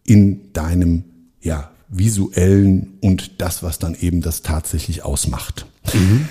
[0.06, 1.04] in deinem
[1.42, 5.66] ja, visuellen und das, was dann eben das tatsächlich ausmacht.
[5.94, 6.28] Mhm.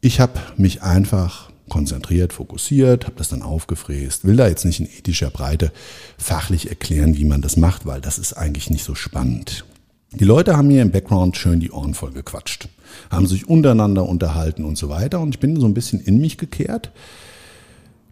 [0.00, 4.86] Ich habe mich einfach konzentriert, fokussiert, habe das dann aufgefräst, will da jetzt nicht in
[4.86, 5.72] ethischer Breite
[6.16, 9.64] fachlich erklären, wie man das macht, weil das ist eigentlich nicht so spannend.
[10.12, 12.68] Die Leute haben mir im Background schön die Ohren voll gequatscht,
[13.10, 16.38] haben sich untereinander unterhalten und so weiter und ich bin so ein bisschen in mich
[16.38, 16.92] gekehrt,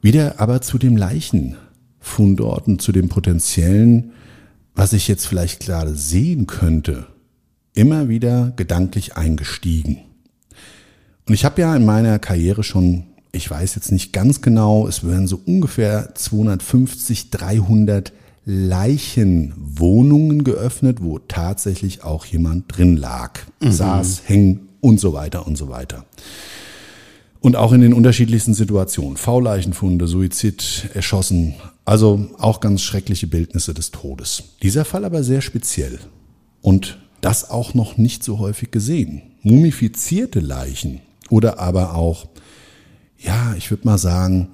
[0.02, 4.12] wieder aber zu dem Leichenfundorten, zu dem potenziellen,
[4.74, 7.06] was ich jetzt vielleicht gerade sehen könnte,
[7.72, 9.98] immer wieder gedanklich eingestiegen.
[11.26, 15.06] Und ich habe ja in meiner Karriere schon ich weiß jetzt nicht ganz genau, es
[15.06, 18.12] werden so ungefähr 250, 300
[18.44, 23.72] Leichenwohnungen geöffnet, wo tatsächlich auch jemand drin lag, mhm.
[23.72, 26.04] saß, hängen und so weiter und so weiter.
[27.40, 29.16] Und auch in den unterschiedlichsten Situationen.
[29.16, 31.54] V-Leichenfunde, Suizid, erschossen.
[31.84, 34.44] Also auch ganz schreckliche Bildnisse des Todes.
[34.62, 35.98] Dieser Fall aber sehr speziell.
[36.62, 39.22] Und das auch noch nicht so häufig gesehen.
[39.42, 42.26] Mumifizierte Leichen oder aber auch,
[43.18, 44.48] ja, ich würde mal sagen,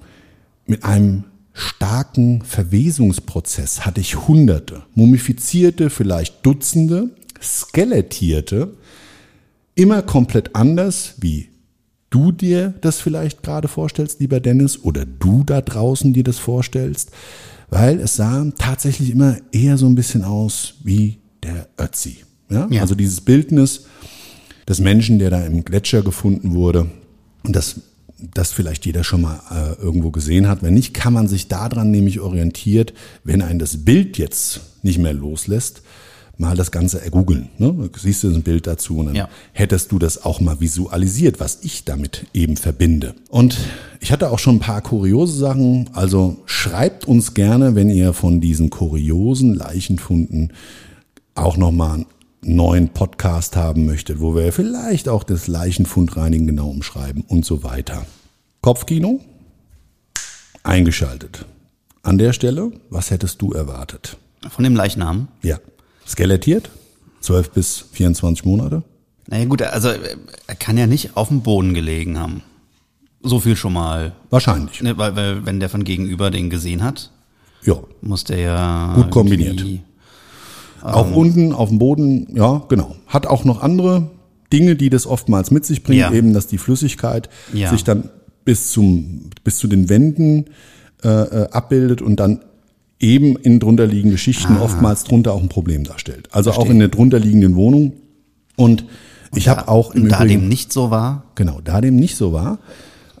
[0.65, 8.73] mit einem starken Verwesungsprozess hatte ich Hunderte, mumifizierte vielleicht Dutzende, skelettierte,
[9.75, 11.49] immer komplett anders, wie
[12.09, 17.11] du dir das vielleicht gerade vorstellst, lieber Dennis, oder du da draußen dir das vorstellst,
[17.69, 22.17] weil es sah tatsächlich immer eher so ein bisschen aus wie der Ötzi.
[22.49, 22.67] Ja?
[22.69, 22.81] ja.
[22.81, 23.85] Also dieses Bildnis
[24.67, 26.89] des Menschen, der da im Gletscher gefunden wurde
[27.43, 27.81] und das
[28.33, 30.63] das vielleicht jeder schon mal äh, irgendwo gesehen hat.
[30.63, 35.13] Wenn nicht, kann man sich daran nämlich orientiert, wenn ein das Bild jetzt nicht mehr
[35.13, 35.81] loslässt,
[36.37, 37.49] mal das Ganze ergoogeln.
[37.57, 37.89] Ne?
[37.95, 39.29] Siehst du ein Bild dazu und dann ja.
[39.51, 43.13] hättest du das auch mal visualisiert, was ich damit eben verbinde.
[43.29, 43.57] Und
[43.99, 45.89] ich hatte auch schon ein paar kuriose Sachen.
[45.93, 50.53] Also schreibt uns gerne, wenn ihr von diesen kuriosen Leichenfunden
[51.35, 52.05] auch nochmal
[52.45, 58.05] neuen Podcast haben möchtet, wo wir vielleicht auch das Leichenfundreinigen genau umschreiben und so weiter.
[58.61, 59.19] Kopfkino
[60.63, 61.45] eingeschaltet.
[62.01, 64.17] An der Stelle, was hättest du erwartet?
[64.49, 65.27] Von dem Leichnam?
[65.41, 65.59] Ja.
[66.05, 66.69] Skelettiert?
[67.21, 68.83] 12 bis 24 Monate?
[69.27, 72.43] Naja gut, also er kann ja nicht auf dem Boden gelegen haben.
[73.21, 74.11] So viel schon mal.
[74.29, 74.81] Wahrscheinlich.
[74.81, 77.11] Ne, weil, weil wenn der von gegenüber den gesehen hat,
[77.63, 77.75] ja.
[78.01, 79.63] muss der ja gut kombiniert.
[80.83, 82.95] Auch ähm, unten auf dem Boden, ja, genau.
[83.07, 84.11] Hat auch noch andere
[84.51, 86.11] Dinge, die das oftmals mit sich bringt, ja.
[86.11, 87.69] eben, dass die Flüssigkeit ja.
[87.69, 88.09] sich dann
[88.43, 90.45] bis zum, bis zu den Wänden
[91.03, 92.41] äh, äh abbildet und dann
[92.99, 94.61] eben in drunterliegende Schichten ah.
[94.63, 96.27] oftmals drunter auch ein Problem darstellt.
[96.31, 96.67] Also Verstehe.
[96.67, 97.93] auch in der drunterliegenden Wohnung.
[98.57, 101.23] Und, und ich habe auch im da Übrigen, dem nicht so war.
[101.35, 102.59] Genau, da dem nicht so war.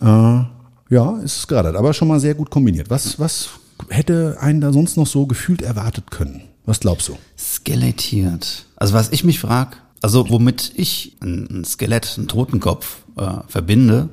[0.01, 2.89] Äh, ja, ist es gerade, aber schon mal sehr gut kombiniert.
[2.89, 3.49] Was, was
[3.89, 6.41] hätte einen da sonst noch so gefühlt erwartet können?
[6.65, 7.17] Was glaubst du?
[7.63, 8.65] Skelettiert.
[8.75, 14.09] Also was ich mich frage, also womit ich ein Skelett, einen Totenkopf äh, verbinde,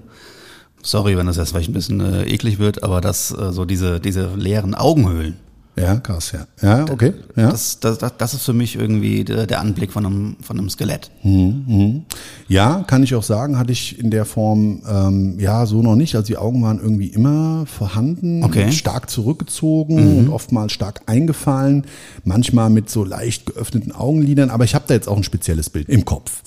[0.83, 3.99] sorry, wenn das jetzt vielleicht ein bisschen äh, eklig wird, aber das äh, so diese
[3.99, 5.37] diese leeren Augenhöhlen.
[5.81, 6.47] Ja, krass, ja.
[6.63, 7.13] Ja, okay.
[7.37, 7.51] Ja.
[7.51, 10.71] Das, das, das, das ist für mich irgendwie der, der Anblick von einem, von einem
[10.71, 11.11] Skelett.
[11.23, 12.05] Mhm, mhm.
[12.49, 16.15] Ja, kann ich auch sagen, hatte ich in der Form ähm, ja so noch nicht.
[16.15, 18.73] Also die Augen waren irgendwie immer vorhanden, okay.
[18.73, 20.19] stark zurückgezogen mhm.
[20.19, 21.87] und oftmals stark eingefallen,
[22.25, 25.89] manchmal mit so leicht geöffneten Augenlidern, aber ich habe da jetzt auch ein spezielles Bild
[25.89, 26.43] im Kopf.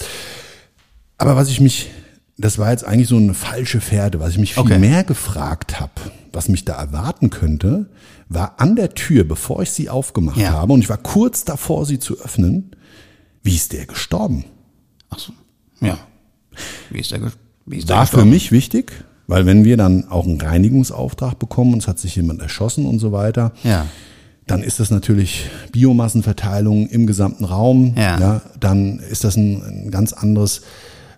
[1.18, 1.90] Aber was ich mich,
[2.38, 4.80] das war jetzt eigentlich so eine falsche Pferde, was ich mich viel okay.
[4.80, 5.92] mehr gefragt habe,
[6.34, 7.90] was mich da erwarten könnte,
[8.28, 10.52] war an der Tür, bevor ich sie aufgemacht ja.
[10.52, 12.76] habe, und ich war kurz davor, sie zu öffnen.
[13.44, 14.46] Wie ist der gestorben?
[15.10, 15.34] Ach so.
[15.82, 15.98] Ja.
[16.90, 17.32] Wie ist der,
[17.66, 18.28] wie ist der war gestorben?
[18.28, 18.92] für mich wichtig,
[19.28, 23.12] weil wenn wir dann auch einen Reinigungsauftrag bekommen, uns hat sich jemand erschossen und so
[23.12, 23.86] weiter, ja.
[24.48, 27.94] dann ist das natürlich Biomassenverteilung im gesamten Raum.
[27.96, 28.20] Ja.
[28.20, 30.62] ja dann ist das ein, ein ganz anderes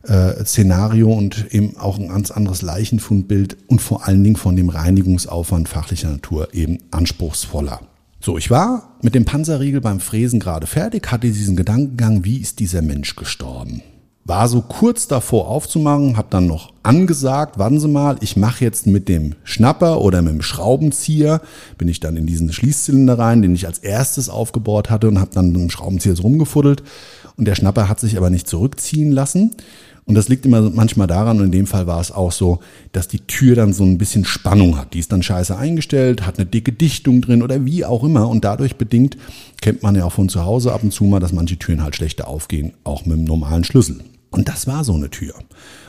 [0.07, 4.69] äh, Szenario und eben auch ein ganz anderes Leichenfundbild und vor allen Dingen von dem
[4.69, 7.81] Reinigungsaufwand fachlicher Natur eben anspruchsvoller.
[8.19, 12.59] So, ich war mit dem Panzerriegel beim Fräsen gerade fertig, hatte diesen Gedankengang, wie ist
[12.59, 13.83] dieser Mensch gestorben?
[14.27, 18.87] War so kurz davor aufzumachen, habe dann noch angesagt, warten Sie mal, ich mache jetzt
[18.87, 21.41] mit dem Schnapper oder mit dem Schraubenzieher,
[21.77, 25.29] bin ich dann in diesen Schließzylinder rein, den ich als erstes aufgebaut hatte und habe
[25.31, 26.81] dann mit dem Schraubenzieher so rumgefuddelt
[27.37, 29.51] und der Schnapper hat sich aber nicht zurückziehen lassen
[30.07, 32.59] und das liegt immer manchmal daran, und in dem Fall war es auch so,
[32.91, 34.93] dass die Tür dann so ein bisschen Spannung hat.
[34.93, 38.29] Die ist dann scheiße eingestellt, hat eine dicke Dichtung drin oder wie auch immer.
[38.29, 39.17] Und dadurch bedingt,
[39.61, 41.95] kennt man ja auch von zu Hause ab und zu mal, dass manche Türen halt
[41.95, 44.01] schlechter aufgehen, auch mit dem normalen Schlüssel.
[44.29, 45.33] Und das war so eine Tür.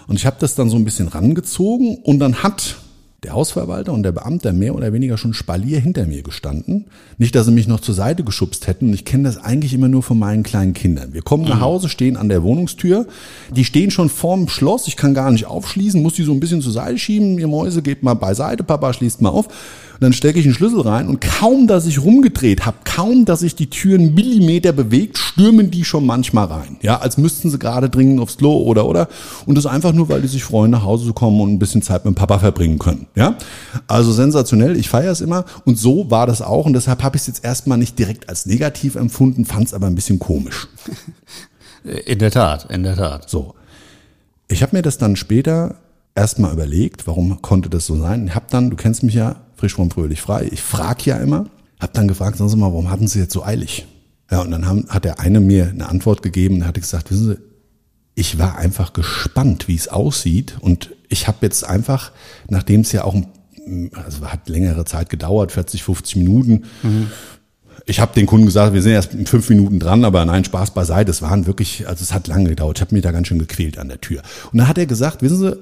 [0.06, 2.76] Und ich habe das dann so ein bisschen rangezogen und dann hat
[3.22, 6.84] der Hausverwalter und der Beamte mehr oder weniger schon Spalier hinter mir gestanden.
[7.18, 8.88] Nicht, dass sie mich noch zur Seite geschubst hätten.
[8.88, 11.14] Und ich kenne das eigentlich immer nur von meinen kleinen Kindern.
[11.14, 11.62] Wir kommen nach mhm.
[11.62, 13.06] Hause, stehen an der Wohnungstür.
[13.50, 14.86] Die stehen schon vorm Schloss.
[14.86, 17.38] Ich kann gar nicht aufschließen, muss die so ein bisschen zur Seite schieben.
[17.38, 18.64] Ihr Mäuse, geht mal beiseite.
[18.64, 19.48] Papa schließt mal auf.
[19.96, 23.40] Und dann stecke ich einen Schlüssel rein und kaum, dass ich rumgedreht habe, kaum, dass
[23.40, 26.76] sich die Tür einen Millimeter bewegt, stürmen die schon manchmal rein.
[26.82, 29.08] Ja, als müssten sie gerade dringend aufs Klo oder oder.
[29.46, 31.80] Und das einfach nur, weil die sich freuen, nach Hause zu kommen und ein bisschen
[31.80, 33.06] Zeit mit dem Papa verbringen können.
[33.16, 33.38] Ja,
[33.88, 34.76] also sensationell.
[34.76, 37.44] Ich feiere es immer und so war das auch und deshalb habe ich es jetzt
[37.44, 40.68] erstmal nicht direkt als negativ empfunden, fand es aber ein bisschen komisch.
[42.04, 43.30] In der Tat, in der Tat.
[43.30, 43.54] So.
[44.48, 45.76] Ich habe mir das dann später
[46.16, 48.26] erstmal überlegt, warum konnte das so sein.
[48.26, 51.46] Ich habe dann, du kennst mich ja, frisch vom fröhlich frei, ich frage ja immer,
[51.78, 53.86] habe dann gefragt, sagen Sie mal, warum hatten Sie jetzt so eilig?
[54.32, 57.28] Ja, und dann haben, hat der eine mir eine Antwort gegeben und hatte gesagt, wissen
[57.28, 57.38] Sie,
[58.16, 62.12] ich war einfach gespannt, wie es aussieht und ich habe jetzt einfach,
[62.48, 63.14] nachdem es ja auch,
[64.04, 67.10] also hat längere Zeit gedauert, 40, 50 Minuten, mhm.
[67.88, 70.72] Ich habe den Kunden gesagt, wir sind erst in fünf Minuten dran, aber nein, Spaß
[70.72, 71.10] beiseite.
[71.10, 72.78] Es waren wirklich, also es hat lange gedauert.
[72.78, 74.22] Ich habe mich da ganz schön gequält an der Tür.
[74.50, 75.56] Und dann hat er gesagt, wissen Sie,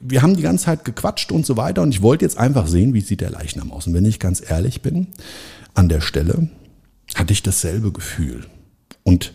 [0.00, 2.94] wir haben die ganze Zeit gequatscht und so weiter und ich wollte jetzt einfach sehen,
[2.94, 3.86] wie sieht der Leichnam aus.
[3.86, 5.08] Und wenn ich ganz ehrlich bin,
[5.74, 6.48] an der Stelle
[7.14, 8.46] hatte ich dasselbe Gefühl.
[9.04, 9.32] Und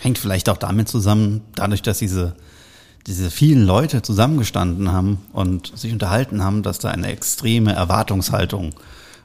[0.00, 2.36] hängt vielleicht auch damit zusammen, dadurch, dass diese
[3.06, 8.74] diese vielen Leute zusammengestanden haben und sich unterhalten haben, dass da eine extreme Erwartungshaltung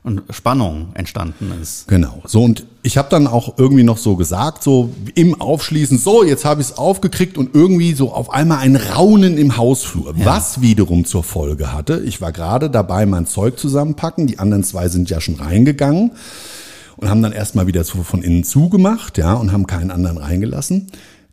[0.05, 1.87] und Spannung entstanden ist.
[1.87, 2.21] Genau.
[2.25, 6.45] So und ich habe dann auch irgendwie noch so gesagt, so im Aufschließen, so jetzt
[6.45, 10.25] habe ich es aufgekriegt und irgendwie so auf einmal ein Raunen im Hausflur, ja.
[10.25, 12.03] was wiederum zur Folge hatte.
[12.05, 16.11] Ich war gerade dabei, mein Zeug zusammenpacken, die anderen zwei sind ja schon reingegangen
[16.97, 20.87] und haben dann erstmal wieder so von innen zugemacht, ja, und haben keinen anderen reingelassen.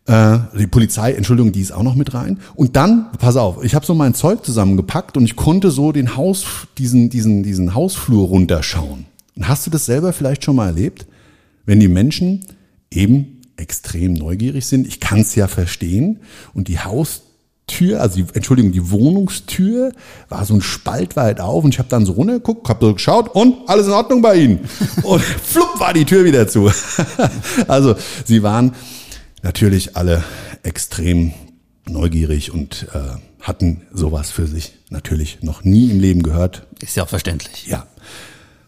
[0.06, 2.40] Äh, die Polizei, Entschuldigung, die ist auch noch mit rein.
[2.54, 6.16] Und dann, pass auf, ich habe so mein Zeug zusammengepackt und ich konnte so den
[6.16, 6.44] Haus,
[6.78, 9.06] diesen, diesen, diesen Hausflur runterschauen.
[9.36, 11.06] Und hast du das selber vielleicht schon mal erlebt?
[11.64, 12.44] Wenn die Menschen
[12.90, 16.18] eben extrem neugierig sind, ich kann es ja verstehen,
[16.52, 19.92] und die Haustür, also die, Entschuldigung, die Wohnungstür
[20.28, 23.32] war so ein Spalt weit auf und ich habe dann so runtergeguckt, habe so geschaut
[23.34, 24.60] und alles in Ordnung bei Ihnen.
[25.04, 26.70] und flupp war die Tür wieder zu.
[27.68, 28.72] also sie waren
[29.42, 30.24] natürlich alle
[30.62, 31.33] extrem
[31.88, 36.66] neugierig und äh, hatten sowas für sich natürlich noch nie im Leben gehört.
[36.81, 37.66] Ist ja auch verständlich.
[37.66, 37.87] Ja.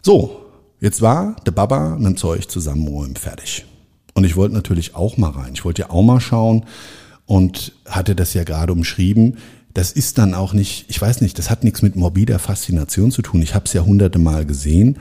[0.03, 0.45] So,
[0.81, 3.65] jetzt war der Baba mit dem Zeug zusammenräumen fertig.
[4.15, 5.53] Und ich wollte natürlich auch mal rein.
[5.55, 6.67] Ich wollte ja auch mal schauen
[7.27, 9.39] und hatte das ja gerade umschrieben.
[9.73, 13.23] Das ist dann auch nicht, ich weiß nicht, das hat nichts mit morbider Faszination zu
[13.23, 13.43] tun.
[13.43, 14.99] Ich habe es ja hunderte Mal gesehen.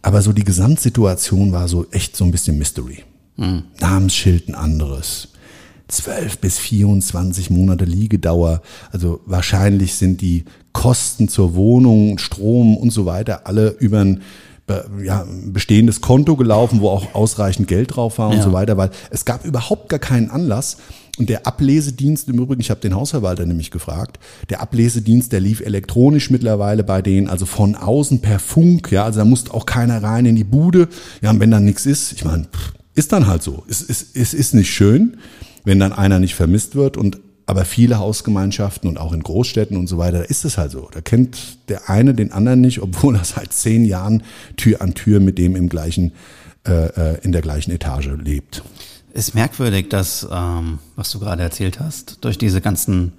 [0.00, 3.04] Aber so die Gesamtsituation war so echt so ein bisschen Mystery.
[3.36, 3.64] Mhm.
[3.80, 5.28] Namensschild ein anderes.
[5.88, 8.62] 12 bis 24 Monate Liegedauer.
[8.90, 14.22] Also wahrscheinlich sind die Kosten zur Wohnung, Strom und so weiter alle über ein
[15.02, 18.42] ja, bestehendes Konto gelaufen, wo auch ausreichend Geld drauf war und ja.
[18.42, 20.78] so weiter, weil es gab überhaupt gar keinen Anlass.
[21.18, 24.18] Und der Ablesedienst im Übrigen, ich habe den Hausverwalter nämlich gefragt,
[24.50, 29.20] der Ablesedienst, der lief elektronisch mittlerweile bei denen, also von außen per Funk, ja, also
[29.20, 30.88] da musste auch keiner rein in die Bude.
[31.20, 32.48] Ja, und wenn dann nichts ist, ich meine,
[32.94, 33.64] ist dann halt so.
[33.68, 35.16] Es, es, es ist nicht schön,
[35.64, 39.86] wenn dann einer nicht vermisst wird und aber viele Hausgemeinschaften und auch in Großstädten und
[39.86, 40.88] so weiter, da ist es halt so.
[40.92, 44.22] Da kennt der eine den anderen nicht, obwohl er seit zehn Jahren
[44.56, 46.12] Tür an Tür mit dem im gleichen,
[46.66, 48.62] äh, äh in der gleichen Etage lebt.
[49.12, 53.12] Ist merkwürdig, dass, ähm, was du gerade erzählt hast, durch diese ganzen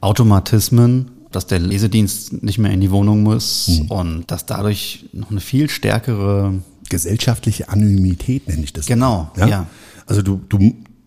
[0.00, 3.90] Automatismen, dass der Lesedienst nicht mehr in die Wohnung muss hm.
[3.90, 6.54] und dass dadurch noch eine viel stärkere
[6.88, 8.86] gesellschaftliche Anonymität nenne ich das.
[8.86, 9.46] Genau, ja.
[9.46, 9.66] ja.
[10.06, 10.58] Also du, du,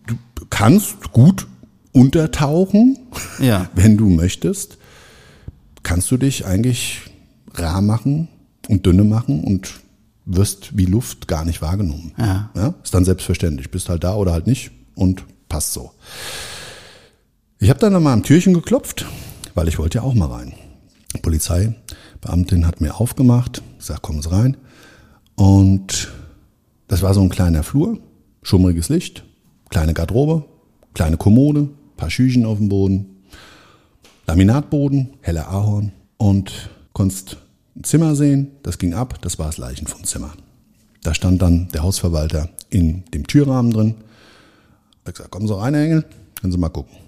[0.06, 0.16] du
[0.50, 1.46] kannst gut
[1.92, 2.98] untertauchen,
[3.38, 3.68] ja.
[3.74, 4.78] wenn du möchtest.
[5.82, 7.00] Kannst du dich eigentlich
[7.54, 8.28] rar machen
[8.68, 9.80] und dünne machen und
[10.26, 12.12] wirst wie Luft gar nicht wahrgenommen.
[12.18, 12.50] Ja.
[12.54, 12.74] ja.
[12.82, 13.70] Ist dann selbstverständlich.
[13.70, 15.92] Bist halt da oder halt nicht und passt so.
[17.58, 19.06] Ich habe dann nochmal am Türchen geklopft,
[19.54, 20.54] weil ich wollte ja auch mal rein.
[21.22, 24.56] Polizeibeamtin hat mir aufgemacht, sagt, kommen Sie rein.
[25.40, 26.12] Und
[26.86, 27.98] das war so ein kleiner Flur,
[28.42, 29.24] schummriges Licht,
[29.70, 30.44] kleine Garderobe,
[30.92, 33.22] kleine Kommode, paar Schüchen auf dem Boden,
[34.26, 37.38] Laminatboden, heller Ahorn und konntest
[37.74, 40.30] ein Zimmer sehen, das ging ab, das war das Leichenfundzimmer.
[41.02, 43.94] Da stand dann der Hausverwalter in dem Türrahmen drin.
[45.06, 46.04] Ich gesagt, kommen Sie rein, Engel,
[46.38, 46.98] können Sie mal gucken.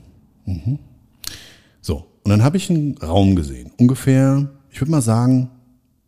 [0.46, 0.78] Mhm.
[1.82, 5.50] So, und dann habe ich einen Raum gesehen, ungefähr, ich würde mal sagen,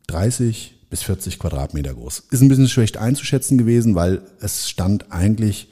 [0.07, 2.23] 30 bis 40 Quadratmeter groß.
[2.31, 5.67] Ist ein bisschen schlecht einzuschätzen gewesen, weil es stand eigentlich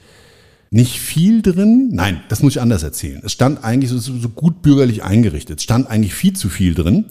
[0.69, 1.91] nicht viel drin.
[1.93, 3.21] Nein, das muss ich anders erzählen.
[3.23, 5.59] Es stand eigentlich so, so gut bürgerlich eingerichtet.
[5.59, 7.05] Es stand eigentlich viel zu viel drin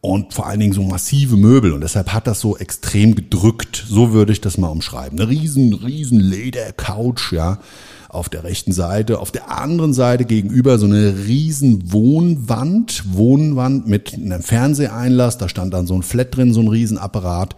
[0.00, 3.84] und vor allen Dingen so massive Möbel und deshalb hat das so extrem gedrückt.
[3.86, 5.20] So würde ich das mal umschreiben.
[5.20, 7.58] Eine riesen, riesen Ledercouch, ja,
[8.14, 9.18] auf der rechten Seite.
[9.18, 15.38] Auf der anderen Seite gegenüber so eine riesen Wohnwand, Wohnwand mit einem Fernseheinlass.
[15.38, 17.56] Da stand dann so ein Flat drin, so ein Riesenapparat.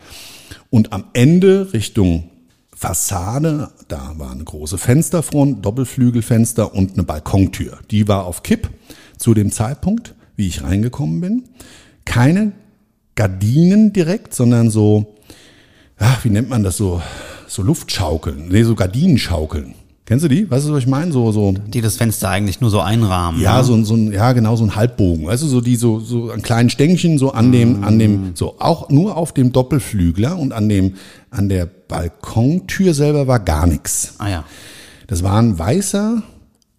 [0.71, 2.31] Und am Ende Richtung
[2.75, 7.79] Fassade, da war eine große Fensterfront, Doppelflügelfenster und eine Balkontür.
[7.90, 8.69] Die war auf Kipp
[9.17, 11.44] zu dem Zeitpunkt, wie ich reingekommen bin.
[12.04, 12.52] Keine
[13.15, 15.17] Gardinen direkt, sondern so,
[15.96, 17.00] ach, wie nennt man das so,
[17.48, 19.75] so Luftschaukeln, nee, so Gardinenschaukeln.
[20.07, 20.48] Kennst du die?
[20.48, 21.11] Weißt du, was ich meine?
[21.11, 21.52] So, so.
[21.52, 23.40] Die das Fenster eigentlich nur so einrahmen.
[23.40, 23.65] Ja, ne?
[23.65, 25.27] so, so ein, ja, genau, so ein Halbbogen.
[25.27, 27.85] Weißt du, so die, so, so ein kleinen Stängchen, so an dem, mm.
[27.85, 30.94] an dem, so auch nur auf dem Doppelflügler und an dem,
[31.31, 34.15] an der Balkontür selber war gar nichts.
[34.19, 34.44] Ah ja.
[35.09, 36.23] Das war ein weißer,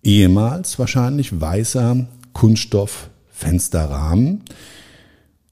[0.03, 4.43] ehemals wahrscheinlich weißer Kunststoff-Fensterrahmen.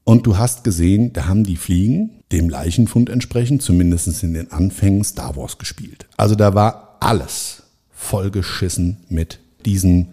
[0.04, 5.04] Und du hast gesehen, da haben die Fliegen dem Leichenfund entsprechend, zumindest in den Anfängen,
[5.04, 6.06] Star Wars gespielt.
[6.16, 7.64] Also da war alles
[7.96, 10.08] vollgeschissen mit diesen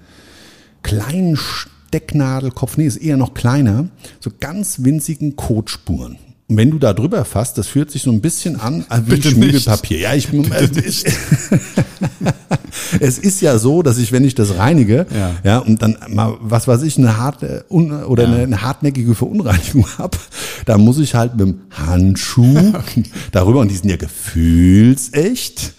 [0.82, 6.18] kleinen Stecknadelkopf, nee, ist eher noch kleiner, so ganz winzigen Kotspuren.
[6.48, 9.32] Und wenn du da drüber fasst, das fühlt sich so ein bisschen an wie Bitte
[9.32, 10.00] Schmiedelpapier.
[10.00, 11.06] Ja, ich, also ich
[13.00, 16.36] es ist ja so, dass ich, wenn ich das reinige, ja, ja und dann mal,
[16.42, 18.30] was weiß ich, eine harte oder ja.
[18.30, 20.18] eine, eine, hartnäckige Verunreinigung habe,
[20.66, 22.74] dann muss ich halt mit dem Handschuh
[23.32, 25.74] darüber, und die sind ja gefühlsecht,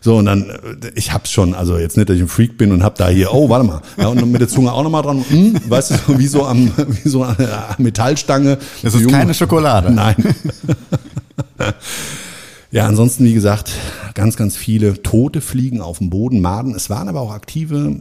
[0.00, 0.50] so, und dann,
[0.94, 3.34] ich hab's schon, also jetzt nicht, dass ich ein Freak bin und hab da hier,
[3.34, 6.26] oh, warte mal, ja, und mit der Zunge auch nochmal dran, hm, weißt du, wie
[6.26, 6.72] so am,
[7.02, 8.58] wie so an der Metallstange.
[8.82, 9.12] Das ist Junge.
[9.12, 9.90] keine Schokolade.
[9.90, 10.16] Nein.
[12.70, 13.72] ja, ansonsten, wie gesagt,
[14.14, 16.74] ganz, ganz viele tote Fliegen auf dem Boden, Maden.
[16.74, 18.00] Es waren aber auch aktive,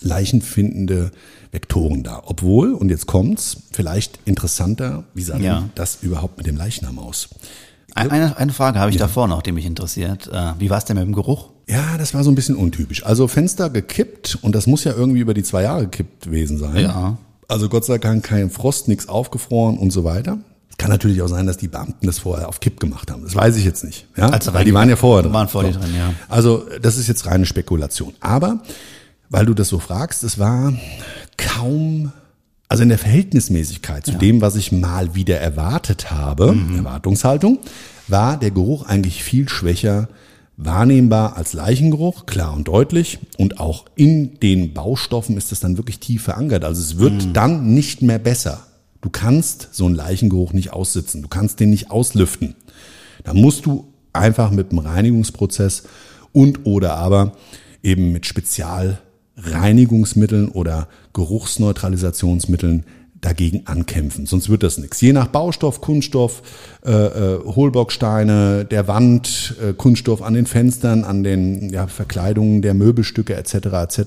[0.00, 1.10] leichenfindende
[1.50, 2.22] Vektoren da.
[2.26, 5.68] Obwohl, und jetzt kommt's, vielleicht interessanter, wie sah ja.
[5.74, 7.28] das überhaupt mit dem Leichnam aus?
[7.94, 9.06] Eine, eine Frage habe ich ja.
[9.06, 10.28] davor noch, die mich interessiert.
[10.32, 11.50] Äh, wie war es denn mit dem Geruch?
[11.68, 13.06] Ja, das war so ein bisschen untypisch.
[13.06, 16.76] Also Fenster gekippt und das muss ja irgendwie über die zwei Jahre gekippt gewesen sein.
[16.76, 17.16] Ja.
[17.48, 20.38] Also Gott sei Dank kein Frost, nichts aufgefroren und so weiter.
[20.76, 23.22] Kann natürlich auch sein, dass die Beamten das vorher auf Kipp gemacht haben.
[23.22, 24.06] Das weiß ich jetzt nicht.
[24.16, 24.28] Ja?
[24.28, 25.32] Also weil die waren ja vorher drin.
[25.32, 25.78] Waren vorher so.
[25.78, 26.12] drin, ja.
[26.28, 28.12] Also das ist jetzt reine Spekulation.
[28.20, 28.60] Aber
[29.30, 30.72] weil du das so fragst, es war
[31.36, 32.12] kaum
[32.74, 34.18] also in der Verhältnismäßigkeit zu ja.
[34.18, 36.78] dem, was ich mal wieder erwartet habe, mhm.
[36.78, 37.60] Erwartungshaltung,
[38.08, 40.08] war der Geruch eigentlich viel schwächer
[40.56, 43.20] wahrnehmbar als Leichengeruch, klar und deutlich.
[43.38, 46.64] Und auch in den Baustoffen ist es dann wirklich tief verankert.
[46.64, 47.32] Also es wird mhm.
[47.32, 48.66] dann nicht mehr besser.
[49.02, 51.22] Du kannst so einen Leichengeruch nicht aussitzen.
[51.22, 52.56] Du kannst den nicht auslüften.
[53.22, 55.84] Da musst du einfach mit einem Reinigungsprozess
[56.32, 57.36] und oder aber
[57.84, 58.26] eben mit
[59.36, 62.84] Spezialreinigungsmitteln oder Geruchsneutralisationsmitteln
[63.20, 64.26] dagegen ankämpfen.
[64.26, 65.00] Sonst wird das nichts.
[65.00, 66.42] Je nach Baustoff, Kunststoff,
[66.84, 72.74] äh, äh, Hohlbocksteine, der Wand, äh, Kunststoff an den Fenstern, an den ja, Verkleidungen der
[72.74, 73.54] Möbelstücke etc.
[73.54, 73.98] etc.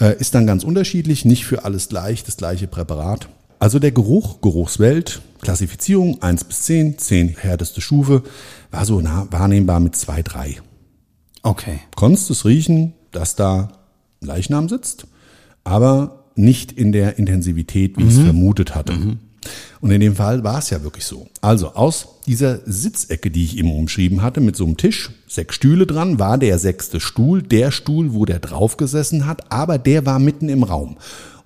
[0.00, 1.26] Äh, ist dann ganz unterschiedlich.
[1.26, 3.28] Nicht für alles gleich, das gleiche Präparat.
[3.58, 8.22] Also der Geruch, Geruchswelt, Klassifizierung 1 bis 10, 10 härteste Stufe,
[8.70, 10.56] war so nah, wahrnehmbar mit 2, 3.
[11.42, 11.80] Okay.
[11.94, 13.83] Konntest es riechen, dass da
[14.24, 15.06] Leichnam sitzt,
[15.64, 18.08] aber nicht in der Intensivität, wie mhm.
[18.08, 18.92] ich es vermutet hatte.
[18.92, 19.18] Mhm.
[19.80, 21.28] Und in dem Fall war es ja wirklich so.
[21.42, 25.86] Also aus dieser Sitzecke, die ich eben umschrieben hatte, mit so einem Tisch, sechs Stühle
[25.86, 30.18] dran, war der sechste Stuhl, der Stuhl, wo der drauf gesessen hat, aber der war
[30.18, 30.96] mitten im Raum.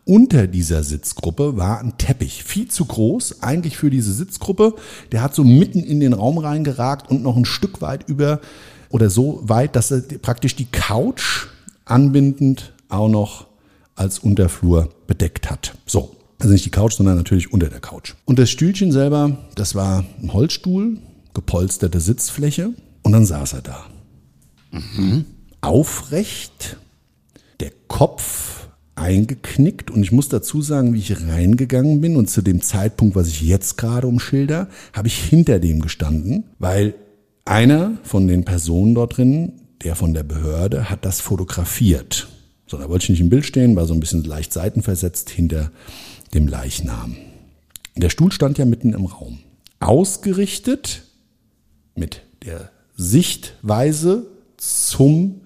[0.04, 4.74] Unter dieser Sitzgruppe war ein Teppich, viel zu groß, eigentlich für diese Sitzgruppe.
[5.12, 8.40] Der hat so mitten in den Raum reingeragt und noch ein Stück weit über
[8.88, 11.48] oder so weit, dass er praktisch die Couch
[11.90, 13.46] anbindend auch noch
[13.94, 15.74] als Unterflur bedeckt hat.
[15.86, 16.14] So.
[16.40, 18.14] Also nicht die Couch, sondern natürlich unter der Couch.
[18.24, 20.98] Und das Stühlchen selber, das war ein Holzstuhl,
[21.34, 22.70] gepolsterte Sitzfläche
[23.02, 23.86] und dann saß er da.
[24.70, 25.24] Mhm.
[25.60, 26.76] Aufrecht,
[27.58, 32.60] der Kopf eingeknickt und ich muss dazu sagen, wie ich reingegangen bin und zu dem
[32.60, 36.94] Zeitpunkt, was ich jetzt gerade umschilder, habe ich hinter dem gestanden, weil
[37.44, 39.52] einer von den Personen dort drin,
[39.82, 42.28] der von der Behörde, hat das fotografiert.
[42.66, 45.70] So, da wollte ich nicht im Bild stehen, war so ein bisschen leicht seitenversetzt hinter
[46.34, 47.16] dem Leichnam.
[47.96, 49.38] Der Stuhl stand ja mitten im Raum.
[49.80, 51.02] Ausgerichtet
[51.94, 54.26] mit der Sichtweise
[54.56, 55.40] zum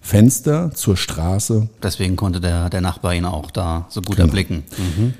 [0.00, 1.68] Fenster, zur Straße.
[1.82, 4.28] Deswegen konnte der, der Nachbar ihn auch da so gut genau.
[4.28, 4.64] erblicken.
[4.78, 5.14] Mhm.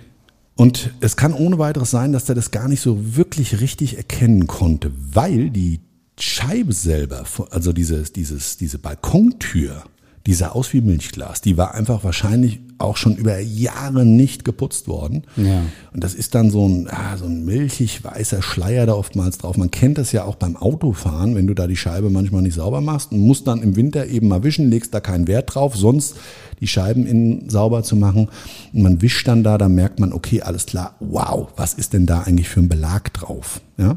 [0.55, 4.47] Und es kann ohne weiteres sein, dass er das gar nicht so wirklich richtig erkennen
[4.47, 5.81] konnte, weil die
[6.21, 9.85] Scheibe selber, also dieses, dieses, diese Balkontür,
[10.27, 11.41] die sah aus wie Milchglas.
[11.41, 15.23] Die war einfach wahrscheinlich auch schon über Jahre nicht geputzt worden.
[15.37, 15.62] Ja.
[15.93, 19.57] Und das ist dann so ein, ah, so ein milchig weißer Schleier da oftmals drauf.
[19.57, 22.81] Man kennt das ja auch beim Autofahren, wenn du da die Scheibe manchmal nicht sauber
[22.81, 26.16] machst und musst dann im Winter eben mal wischen, legst da keinen Wert drauf, sonst
[26.61, 28.29] die Scheiben innen sauber zu machen.
[28.73, 32.07] Und man wischt dann da, dann merkt man, okay, alles klar, wow, was ist denn
[32.07, 33.61] da eigentlich für ein Belag drauf?
[33.77, 33.97] Ja.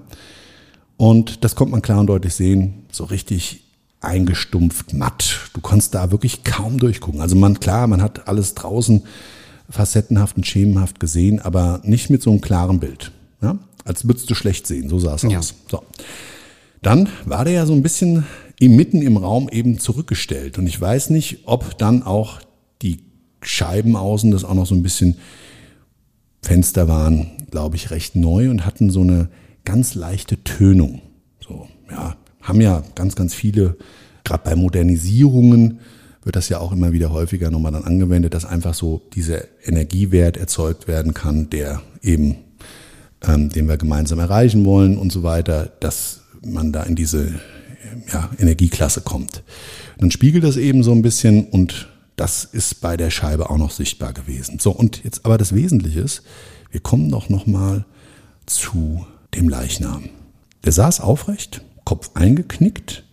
[1.01, 3.63] Und das kommt man klar und deutlich sehen, so richtig
[4.01, 5.49] eingestumpft, matt.
[5.55, 7.21] Du konntest da wirklich kaum durchgucken.
[7.21, 9.01] Also man, klar, man hat alles draußen
[9.67, 13.11] facettenhaft und schemenhaft gesehen, aber nicht mit so einem klaren Bild.
[13.41, 13.57] Ja?
[13.83, 15.39] Als würdest du schlecht sehen, so sah es ja.
[15.39, 15.55] aus.
[15.71, 15.81] So.
[16.83, 18.23] Dann war der ja so ein bisschen
[18.59, 20.59] mitten im Raum eben zurückgestellt.
[20.59, 22.41] Und ich weiß nicht, ob dann auch
[22.83, 22.99] die
[23.41, 25.17] Scheiben außen, das auch noch so ein bisschen
[26.43, 29.29] Fenster waren, glaube ich, recht neu und hatten so eine
[29.65, 31.01] ganz leichte Tönung.
[31.39, 33.77] So, ja, haben ja ganz, ganz viele,
[34.23, 35.79] gerade bei Modernisierungen
[36.23, 40.37] wird das ja auch immer wieder häufiger nochmal dann angewendet, dass einfach so dieser Energiewert
[40.37, 42.37] erzeugt werden kann, der eben,
[43.23, 47.39] ähm, den wir gemeinsam erreichen wollen und so weiter, dass man da in diese
[48.11, 49.43] ja, Energieklasse kommt.
[49.97, 53.71] Dann spiegelt das eben so ein bisschen und das ist bei der Scheibe auch noch
[53.71, 54.59] sichtbar gewesen.
[54.59, 56.21] So, und jetzt aber das Wesentliche ist,
[56.69, 57.85] wir kommen doch nochmal
[58.45, 59.05] zu
[59.35, 60.09] dem Leichnam.
[60.63, 63.03] Der saß aufrecht, Kopf eingeknickt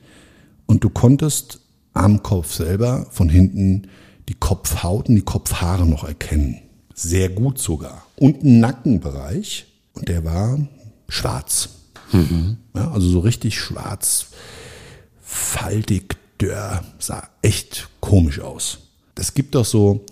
[0.67, 1.61] und du konntest
[1.95, 3.89] am Kopf selber von hinten
[4.29, 6.61] die Kopfhaut und die Kopfhaare noch erkennen.
[6.95, 8.07] Sehr gut sogar.
[8.17, 10.59] Und ein Nackenbereich und der war
[11.09, 11.71] schwarz.
[12.13, 12.59] Mhm.
[12.75, 14.29] Ja, also so richtig schwarz,
[15.23, 18.79] faltig, dörr, sah echt komisch aus.
[19.15, 20.05] Es gibt doch so,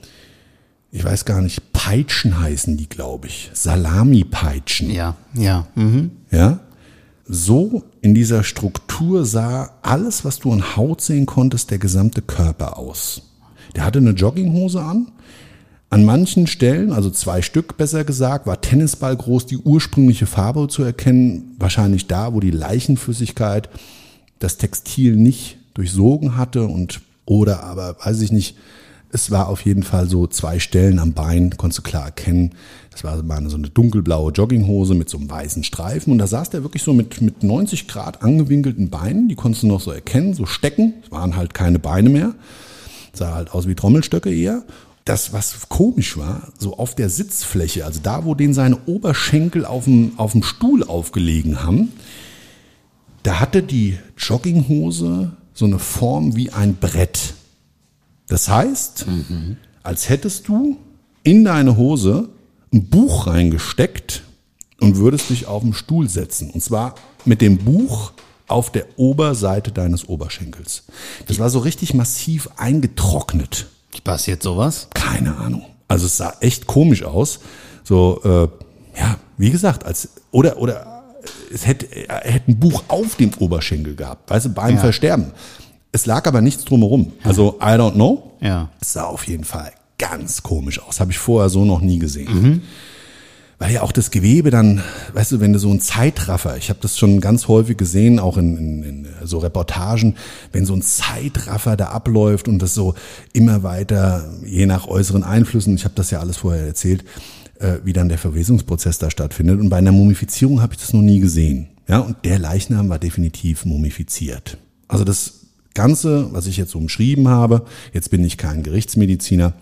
[0.96, 3.50] ich weiß gar nicht, Peitschen heißen die, glaube ich.
[3.52, 4.90] Salami-Peitschen.
[4.90, 5.66] Ja, ja.
[5.74, 6.12] Mhm.
[6.30, 6.60] Ja.
[7.26, 12.78] So in dieser Struktur sah alles, was du an Haut sehen konntest, der gesamte Körper
[12.78, 13.20] aus.
[13.74, 15.08] Der hatte eine Jogginghose an.
[15.90, 20.82] An manchen Stellen, also zwei Stück besser gesagt, war Tennisball groß die ursprüngliche Farbe zu
[20.82, 21.56] erkennen.
[21.58, 23.68] Wahrscheinlich da, wo die Leichenflüssigkeit
[24.38, 28.56] das Textil nicht durchsogen hatte und oder aber, weiß ich nicht,
[29.10, 32.54] es war auf jeden Fall so zwei Stellen am Bein, konntest du klar erkennen.
[32.90, 36.12] Das war mal so eine dunkelblaue Jogginghose mit so einem weißen Streifen.
[36.12, 39.28] Und da saß der wirklich so mit, mit 90 Grad angewinkelten Beinen.
[39.28, 40.94] Die konntest du noch so erkennen, so stecken.
[41.04, 42.34] Es waren halt keine Beine mehr.
[43.12, 44.64] Sah halt aus wie Trommelstöcke eher.
[45.04, 49.84] Das, was komisch war, so auf der Sitzfläche, also da, wo den seine Oberschenkel auf
[49.84, 51.92] dem, auf dem Stuhl aufgelegen haben,
[53.22, 57.34] da hatte die Jogginghose so eine Form wie ein Brett.
[58.28, 59.56] Das heißt, mhm.
[59.82, 60.76] als hättest du
[61.22, 62.28] in deine Hose
[62.72, 64.22] ein Buch reingesteckt
[64.80, 66.50] und würdest dich auf den Stuhl setzen.
[66.50, 68.12] Und zwar mit dem Buch
[68.48, 70.84] auf der Oberseite deines Oberschenkels.
[71.26, 73.66] Das war so richtig massiv eingetrocknet.
[74.04, 74.88] Passiert sowas?
[74.94, 75.64] Keine Ahnung.
[75.88, 77.40] Also es sah echt komisch aus.
[77.82, 81.02] So, äh, ja, wie gesagt, als oder oder
[81.52, 84.80] es hätte er hätte ein Buch auf dem Oberschenkel gehabt, weißt du, beim ja.
[84.80, 85.32] Versterben.
[85.92, 87.12] Es lag aber nichts drumherum.
[87.22, 88.32] Also I don't know.
[88.40, 88.70] Ja.
[88.80, 91.00] Es sah auf jeden Fall ganz komisch aus.
[91.00, 92.42] Habe ich vorher so noch nie gesehen.
[92.42, 92.62] Mhm.
[93.58, 94.82] Weil ja auch das Gewebe dann,
[95.14, 98.36] weißt du, wenn du so ein Zeitraffer, ich habe das schon ganz häufig gesehen, auch
[98.36, 100.16] in, in, in so Reportagen,
[100.52, 102.94] wenn so ein Zeitraffer da abläuft und das so
[103.32, 107.04] immer weiter, je nach äußeren Einflüssen, ich habe das ja alles vorher erzählt,
[107.58, 109.58] äh, wie dann der Verwesungsprozess da stattfindet.
[109.58, 111.68] Und bei einer Mumifizierung habe ich das noch nie gesehen.
[111.88, 114.58] Ja, und der Leichnam war definitiv mumifiziert.
[114.86, 115.45] Also das
[115.76, 119.52] Ganze, was ich jetzt so umschrieben habe, jetzt bin ich kein Gerichtsmediziner,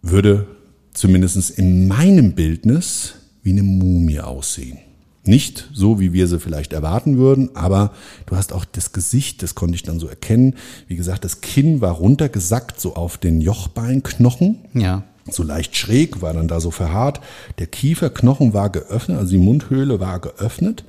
[0.00, 0.46] würde
[0.94, 4.78] zumindest in meinem Bildnis wie eine Mumie aussehen.
[5.24, 7.92] Nicht so, wie wir sie vielleicht erwarten würden, aber
[8.26, 10.54] du hast auch das Gesicht, das konnte ich dann so erkennen.
[10.86, 14.58] Wie gesagt, das Kinn war runtergesackt, so auf den Jochbeinknochen.
[14.72, 15.02] Ja.
[15.30, 17.20] So leicht schräg, war dann da so verhaart.
[17.58, 20.84] Der Kieferknochen war geöffnet, also die Mundhöhle war geöffnet.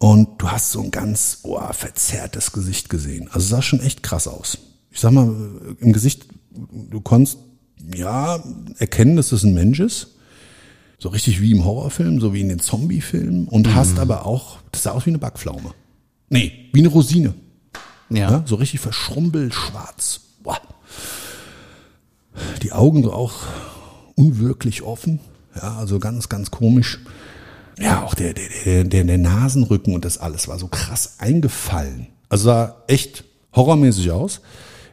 [0.00, 3.28] Und du hast so ein ganz oh, verzerrtes Gesicht gesehen.
[3.32, 4.56] Also sah schon echt krass aus.
[4.90, 5.30] Ich sag mal,
[5.78, 7.36] im Gesicht, du konntest
[7.94, 8.42] ja
[8.78, 10.16] erkennen, dass das ein Mensch ist.
[10.98, 13.46] So richtig wie im Horrorfilm, so wie in den Zombie-Filmen.
[13.46, 13.74] Und mhm.
[13.74, 15.74] hast aber auch, das sah aus wie eine Backpflaume.
[16.30, 17.34] Nee, wie eine Rosine.
[18.08, 18.30] Ja.
[18.30, 20.20] ja so richtig verschrumpelt, schwarz.
[20.42, 20.62] Boah.
[22.62, 23.34] Die Augen so auch
[24.14, 25.20] unwirklich offen.
[25.54, 27.00] Ja, also ganz, ganz komisch
[27.78, 32.08] ja, auch der, der, der, der Nasenrücken und das alles war so krass eingefallen.
[32.28, 34.40] Also sah echt horrormäßig aus.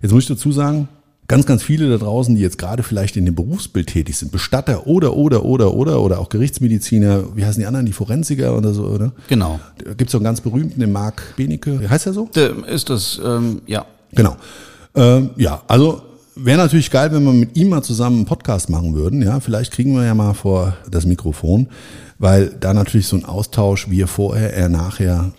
[0.01, 0.87] Jetzt muss ich dazu sagen,
[1.27, 4.87] ganz, ganz viele da draußen, die jetzt gerade vielleicht in dem Berufsbild tätig sind, Bestatter
[4.87, 8.85] oder, oder, oder, oder, oder auch Gerichtsmediziner, wie heißen die anderen, die Forensiker oder so,
[8.85, 9.11] oder?
[9.27, 9.59] Genau.
[9.83, 12.29] Da gibt's so einen ganz berühmten, den Marc Benecke, wie heißt er so?
[12.35, 13.85] Der ist das, ähm, ja.
[14.13, 14.37] Genau.
[14.95, 16.01] Ähm, ja, also
[16.35, 19.21] wäre natürlich geil, wenn wir mit ihm mal zusammen einen Podcast machen würden.
[19.21, 21.67] Ja, vielleicht kriegen wir ja mal vor das Mikrofon
[22.19, 25.31] weil da natürlich so ein Austausch, wie vorher, er nachher,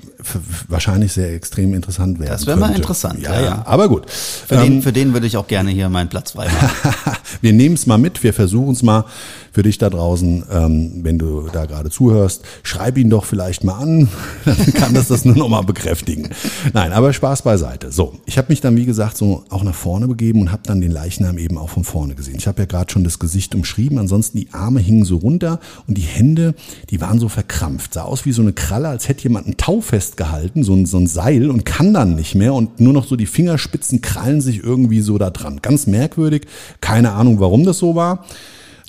[0.69, 2.31] wahrscheinlich sehr extrem interessant wäre.
[2.31, 3.21] Das wäre mal interessant.
[3.21, 3.63] Ja, ja, ja.
[3.67, 4.11] Aber gut.
[4.11, 7.17] Für, ähm, den, für den würde ich auch gerne hier meinen Platz frei machen.
[7.41, 9.05] wir nehmen es mal mit, wir versuchen es mal
[9.53, 12.43] für dich da draußen, ähm, wenn du da gerade zuhörst.
[12.63, 14.09] Schreib ihn doch vielleicht mal an,
[14.45, 16.31] dann kann das das nur noch mal bekräftigen.
[16.73, 17.91] Nein, aber Spaß beiseite.
[17.93, 20.81] So, ich habe mich dann, wie gesagt, so auch nach vorne begeben und habe dann
[20.81, 22.37] den Leichnam eben auch von vorne gesehen.
[22.37, 25.97] Ich habe ja gerade schon das Gesicht umschrieben, ansonsten die Arme hingen so runter und
[25.97, 26.55] die Hände
[26.91, 27.95] die waren so verkrampft.
[27.95, 30.99] Sah aus wie so eine Kralle, als hätte jemand ein Tau festgehalten, so ein, so
[30.99, 34.63] ein Seil und kann dann nicht mehr und nur noch so die Fingerspitzen krallen sich
[34.63, 35.61] irgendwie so da dran.
[35.61, 36.47] Ganz merkwürdig.
[36.81, 38.25] Keine Ahnung, warum das so war.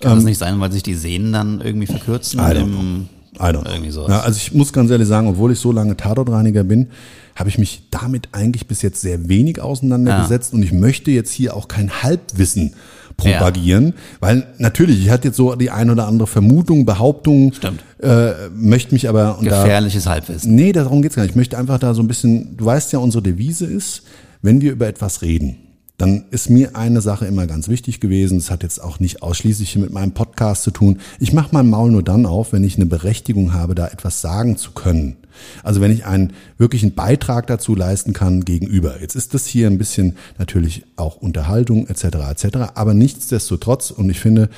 [0.01, 2.39] Kann es ähm, nicht sein, weil sich die Sehnen dann irgendwie verkürzen?
[2.39, 3.05] I don't know.
[3.37, 4.09] I don't Irgendwie sowas.
[4.09, 6.87] Ja, also ich muss ganz ehrlich sagen, obwohl ich so lange Tatortreiniger bin,
[7.35, 10.57] habe ich mich damit eigentlich bis jetzt sehr wenig auseinandergesetzt ja.
[10.57, 12.73] und ich möchte jetzt hier auch kein Halbwissen
[13.19, 13.93] propagieren, ja.
[14.19, 17.83] weil natürlich, ich hatte jetzt so die ein oder andere Vermutung, Behauptung, Stimmt.
[18.01, 20.55] Äh, möchte mich aber gefährliches da, Halbwissen.
[20.55, 21.31] Nee, darum geht's gar nicht.
[21.31, 24.03] Ich möchte einfach da so ein bisschen, du weißt ja, unsere Devise ist,
[24.41, 25.57] wenn wir über etwas reden,
[25.99, 28.37] dann ist mir eine Sache immer ganz wichtig gewesen.
[28.37, 30.99] Es hat jetzt auch nicht ausschließlich mit meinem Podcast zu tun.
[31.19, 34.55] Ich mache mein Maul nur dann auf, wenn ich eine Berechtigung habe, da etwas sagen
[34.55, 35.17] zu können.
[35.63, 39.01] Also wenn ich einen wirklichen Beitrag dazu leisten kann gegenüber.
[39.01, 42.03] Jetzt ist das hier ein bisschen natürlich auch Unterhaltung etc.
[42.31, 42.57] etc.
[42.75, 44.49] Aber nichtsdestotrotz und ich finde,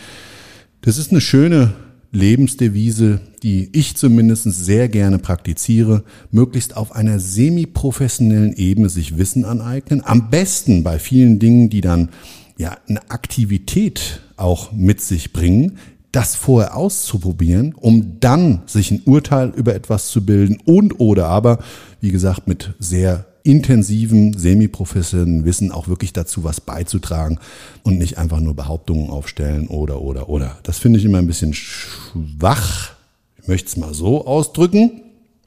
[0.81, 1.73] das ist eine schöne
[2.11, 10.01] Lebensdevise, die ich zumindest sehr gerne praktiziere, möglichst auf einer semi-professionellen Ebene sich Wissen aneignen.
[10.03, 12.09] Am besten bei vielen Dingen, die dann
[12.57, 15.77] ja eine Aktivität auch mit sich bringen,
[16.11, 21.59] das vorher auszuprobieren, um dann sich ein Urteil über etwas zu bilden und oder aber,
[22.01, 27.39] wie gesagt, mit sehr intensiven, semi-professionellen Wissen auch wirklich dazu was beizutragen
[27.83, 30.57] und nicht einfach nur Behauptungen aufstellen oder, oder, oder.
[30.63, 32.91] Das finde ich immer ein bisschen schwach.
[33.41, 35.01] Ich möchte es mal so ausdrücken.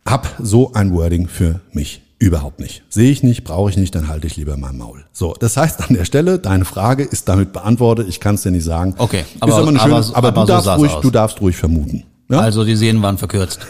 [0.05, 2.83] Hab so ein Wording für mich Überhaupt nicht.
[2.89, 5.05] Sehe ich nicht, brauche ich nicht, dann halte ich lieber mein Maul.
[5.13, 8.07] So, das heißt an der Stelle, deine Frage ist damit beantwortet.
[8.09, 8.95] Ich kann es dir nicht sagen.
[8.97, 12.05] Okay, aber, aber, schöne, aber, aber, du, darfst so ruhig, du darfst ruhig vermuten.
[12.31, 12.41] Ja?
[12.41, 13.59] Also die Sehnen waren verkürzt.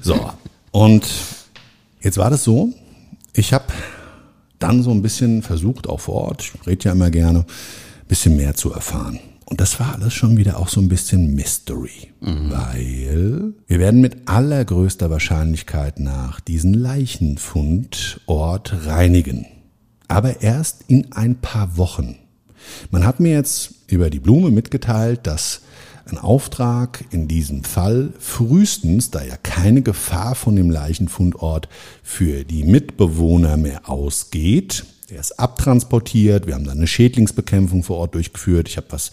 [0.00, 0.30] so,
[0.70, 1.06] und
[2.00, 2.70] jetzt war das so,
[3.34, 3.66] ich habe
[4.58, 8.34] dann so ein bisschen versucht, auch vor Ort, ich rede ja immer gerne, ein bisschen
[8.34, 9.20] mehr zu erfahren.
[9.48, 12.50] Und das war alles schon wieder auch so ein bisschen Mystery, mhm.
[12.50, 19.46] weil wir werden mit allergrößter Wahrscheinlichkeit nach diesen Leichenfundort reinigen.
[20.08, 22.16] Aber erst in ein paar Wochen.
[22.90, 25.60] Man hat mir jetzt über die Blume mitgeteilt, dass
[26.06, 31.68] ein Auftrag in diesem Fall frühestens, da ja keine Gefahr von dem Leichenfundort
[32.02, 36.46] für die Mitbewohner mehr ausgeht, der ist abtransportiert.
[36.46, 38.68] Wir haben dann eine Schädlingsbekämpfung vor Ort durchgeführt.
[38.68, 39.12] Ich habe was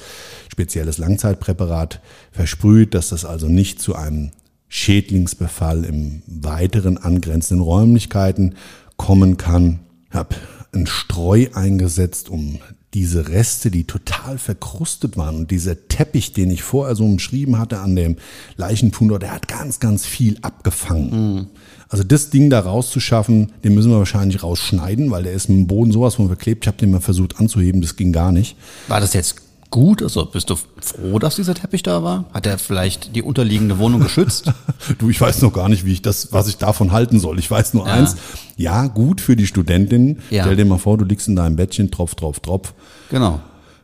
[0.52, 4.32] spezielles Langzeitpräparat versprüht, dass das also nicht zu einem
[4.70, 8.56] Schädlingsbefall im weiteren angrenzenden Räumlichkeiten
[8.98, 9.80] kommen kann.
[10.10, 10.36] Habe
[10.74, 12.60] ein Streu eingesetzt, um
[12.94, 17.80] diese Reste, die total verkrustet waren und dieser Teppich, den ich vorher so umschrieben hatte
[17.80, 18.18] an dem
[18.56, 21.36] Leichenfundort, der hat ganz, ganz viel abgefangen.
[21.36, 21.48] Mhm.
[21.94, 25.92] Also das Ding da rauszuschaffen, den müssen wir wahrscheinlich rausschneiden, weil der ist im Boden
[25.92, 26.66] sowas von verklebt.
[26.66, 28.58] Ich habe den mal versucht anzuheben, das ging gar nicht.
[28.88, 29.36] War das jetzt
[29.70, 30.02] gut?
[30.02, 32.26] Also bist du froh, dass dieser Teppich da war?
[32.34, 34.52] Hat er vielleicht die unterliegende Wohnung geschützt?
[34.98, 37.38] du, ich weiß noch gar nicht, wie ich das, was ich davon halten soll.
[37.38, 37.94] Ich weiß nur ja.
[37.94, 38.16] eins.
[38.58, 40.18] Ja, gut für die Studentin.
[40.32, 40.46] Ja.
[40.46, 42.74] Stell dir mal vor, du liegst in deinem Bettchen, Tropf, Tropf, Tropf.
[43.12, 43.40] Genau.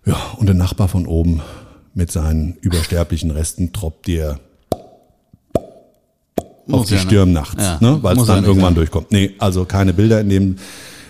[0.08, 1.44] Ja, und der Nachbar von oben
[1.94, 4.40] mit seinen übersterblichen Resten troppt dir
[6.72, 7.78] auf die Stirn nachts, ja.
[7.80, 8.00] ne?
[8.02, 8.76] weil es dann irgendwann sein.
[8.76, 9.12] durchkommt.
[9.12, 10.56] Nee, also keine Bilder in dem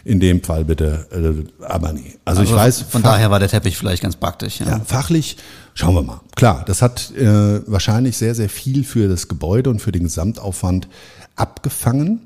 [0.06, 2.16] in dem Fall bitte, äh, aber nee.
[2.26, 2.82] Also, also ich weiß.
[2.90, 4.60] Von daher war der Teppich vielleicht ganz praktisch.
[4.60, 5.38] Ja, ja fachlich
[5.74, 6.22] schauen wir mal.
[6.36, 10.88] Klar, das hat äh, wahrscheinlich sehr, sehr viel für das Gebäude und für den Gesamtaufwand
[11.36, 12.22] abgefangen.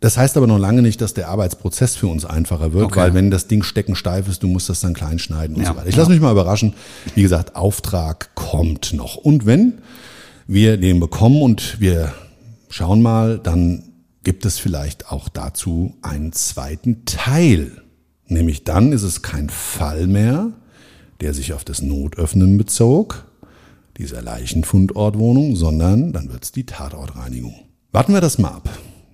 [0.00, 2.98] Das heißt aber noch lange nicht, dass der Arbeitsprozess für uns einfacher wird, okay.
[2.98, 5.76] weil wenn das Ding steckensteif ist, du musst das dann klein schneiden und ja, so
[5.76, 5.88] weiter.
[5.88, 6.00] Ich ja.
[6.00, 6.74] lasse mich mal überraschen.
[7.14, 9.14] Wie gesagt, Auftrag kommt noch.
[9.14, 9.74] Und wenn
[10.48, 12.12] wir den bekommen und wir
[12.72, 13.92] schauen mal, dann
[14.24, 17.82] gibt es vielleicht auch dazu einen zweiten Teil.
[18.26, 20.52] Nämlich dann ist es kein Fall mehr,
[21.20, 23.26] der sich auf das Notöffnen bezog,
[23.98, 27.54] dieser Leichenfundortwohnung, sondern dann wird es die Tatortreinigung.
[27.92, 28.70] Warten wir das mal ab.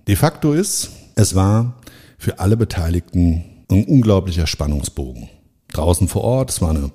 [0.07, 1.81] De facto ist, es war
[2.17, 5.27] für alle Beteiligten ein unglaublicher Spannungsbogen.
[5.73, 6.91] Draußen vor Ort, es war eine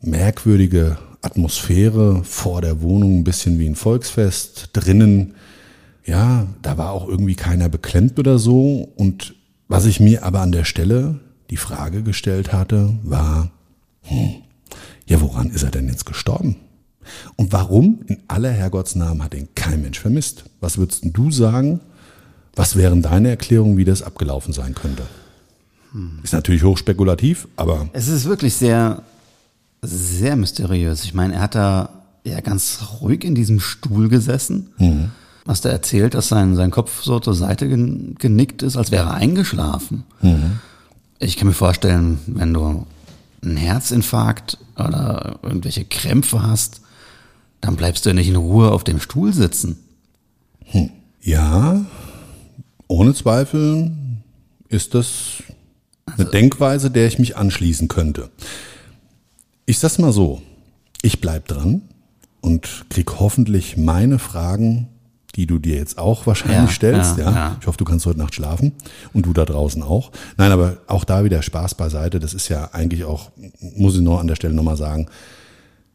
[0.00, 4.70] merkwürdige Atmosphäre vor der Wohnung, ein bisschen wie ein Volksfest.
[4.72, 5.34] Drinnen
[6.04, 8.92] ja, da war auch irgendwie keiner beklemmt oder so.
[8.96, 9.34] Und
[9.68, 13.50] was ich mir aber an der Stelle die Frage gestellt hatte, war,
[14.02, 14.34] hm,
[15.06, 16.56] ja, woran ist er denn jetzt gestorben?
[17.36, 20.44] Und warum in aller Herrgottsnamen hat ihn kein Mensch vermisst?
[20.60, 21.80] Was würdest du sagen?
[22.54, 25.04] Was wären deine Erklärungen, wie das abgelaufen sein könnte?
[25.92, 26.20] Hm.
[26.22, 27.88] Ist natürlich hochspekulativ, aber.
[27.92, 29.02] Es ist wirklich sehr,
[29.82, 31.04] sehr mysteriös.
[31.04, 31.88] Ich meine, er hat da
[32.24, 34.70] ja ganz ruhig in diesem Stuhl gesessen.
[34.78, 35.10] Mhm
[35.46, 39.14] Hast du erzählt, dass sein, sein Kopf so zur Seite genickt ist, als wäre er
[39.14, 40.04] eingeschlafen.
[40.20, 40.60] Mhm.
[41.18, 42.86] Ich kann mir vorstellen, wenn du
[43.42, 46.80] einen Herzinfarkt oder irgendwelche Krämpfe hast,
[47.62, 49.78] Dann bleibst du ja nicht in Ruhe auf dem Stuhl sitzen.
[50.66, 50.90] Hm.
[51.22, 51.84] Ja,
[52.88, 53.92] ohne Zweifel
[54.68, 55.44] ist das
[56.06, 58.30] eine also, Denkweise, der ich mich anschließen könnte.
[59.64, 60.42] Ich sag's mal so,
[61.02, 61.82] ich bleib dran
[62.40, 64.88] und krieg hoffentlich meine Fragen,
[65.34, 67.18] die du dir jetzt auch wahrscheinlich ja, stellst.
[67.18, 67.56] Ja, ja.
[67.60, 68.72] Ich hoffe, du kannst heute Nacht schlafen
[69.12, 70.12] und du da draußen auch.
[70.36, 72.20] Nein, aber auch da wieder Spaß beiseite.
[72.20, 73.30] Das ist ja eigentlich auch,
[73.76, 75.06] muss ich noch an der Stelle nochmal sagen,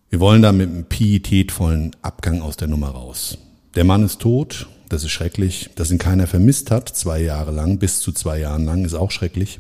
[0.09, 3.37] wir wollen da mit einem pietätvollen Abgang aus der Nummer raus.
[3.75, 5.69] Der Mann ist tot, das ist schrecklich.
[5.75, 9.11] Dass ihn keiner vermisst hat, zwei Jahre lang, bis zu zwei Jahren lang, ist auch
[9.11, 9.59] schrecklich.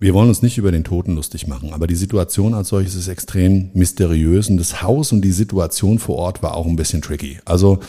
[0.00, 3.08] Wir wollen uns nicht über den Toten lustig machen, aber die Situation als solches ist
[3.08, 7.38] extrem mysteriös und das Haus und die Situation vor Ort war auch ein bisschen tricky.
[7.44, 7.80] Also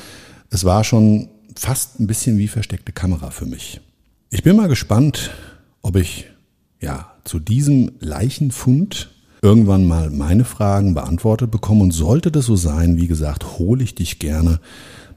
[0.51, 3.81] es war schon fast ein bisschen wie versteckte Kamera für mich.
[4.29, 5.31] Ich bin mal gespannt,
[5.81, 6.27] ob ich
[6.79, 9.09] ja zu diesem Leichenfund
[9.41, 13.95] irgendwann mal meine Fragen beantwortet bekomme und sollte das so sein, wie gesagt, hole ich
[13.95, 14.59] dich gerne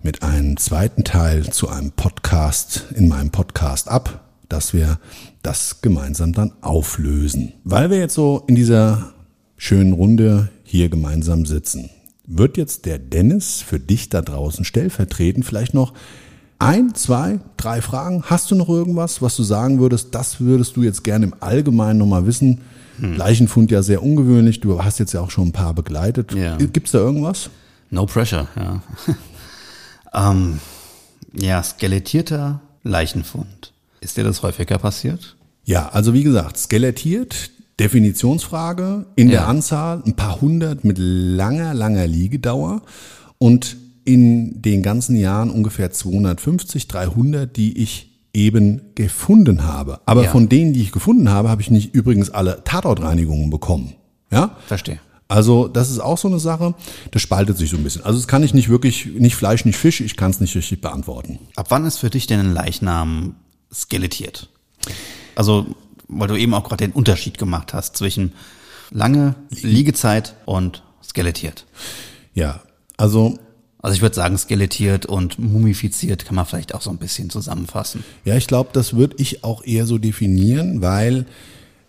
[0.03, 4.99] mit einem zweiten Teil zu einem Podcast in meinem Podcast ab, dass wir
[5.43, 7.55] das gemeinsam dann auflösen.
[7.65, 9.13] Weil wir jetzt so in dieser
[9.57, 11.91] schönen Runde hier gemeinsam sitzen,
[12.27, 15.93] wird jetzt der Dennis für dich da draußen stellvertretend vielleicht noch
[16.59, 18.25] ein, zwei, drei Fragen.
[18.25, 20.15] Hast du noch irgendwas, was du sagen würdest?
[20.15, 22.63] Das würdest du jetzt gerne im Allgemeinen nochmal wissen.
[22.99, 23.17] Hm.
[23.17, 24.61] Leichenfund ja sehr ungewöhnlich.
[24.61, 26.33] Du hast jetzt ja auch schon ein paar begleitet.
[26.33, 26.57] Ja.
[26.57, 27.51] Gibt es da irgendwas?
[27.91, 28.83] No pressure, ja.
[30.15, 30.61] Ähm,
[31.33, 33.73] ja, skelettierter Leichenfund.
[34.01, 35.37] Ist dir das häufiger passiert?
[35.65, 37.51] Ja, also wie gesagt, skelettiert,
[37.81, 39.41] Definitionsfrage, in ja.
[39.41, 42.83] der Anzahl ein paar hundert mit langer, langer Liegedauer
[43.39, 50.01] und in den ganzen Jahren ungefähr 250, 300, die ich eben gefunden habe.
[50.07, 50.31] Aber ja.
[50.31, 53.95] von denen, die ich gefunden habe, habe ich nicht übrigens alle Tatortreinigungen bekommen.
[54.31, 54.57] Ja?
[54.67, 55.01] Verstehe.
[55.27, 56.75] Also das ist auch so eine Sache,
[57.11, 58.05] das spaltet sich so ein bisschen.
[58.05, 60.81] Also das kann ich nicht wirklich, nicht Fleisch, nicht Fisch, ich kann es nicht richtig
[60.81, 61.39] beantworten.
[61.57, 63.37] Ab wann ist für dich denn ein Leichnam
[63.73, 64.51] skelettiert?
[65.35, 65.67] Also,
[66.09, 68.33] weil du eben auch gerade den Unterschied gemacht hast zwischen
[68.91, 71.67] lange Liegezeit und skelettiert.
[72.35, 72.63] Ja,
[72.97, 73.39] also
[73.85, 78.03] also ich würde sagen, skelettiert und mumifiziert kann man vielleicht auch so ein bisschen zusammenfassen.
[78.25, 81.27] Ja, ich glaube, das würde ich auch eher so definieren, weil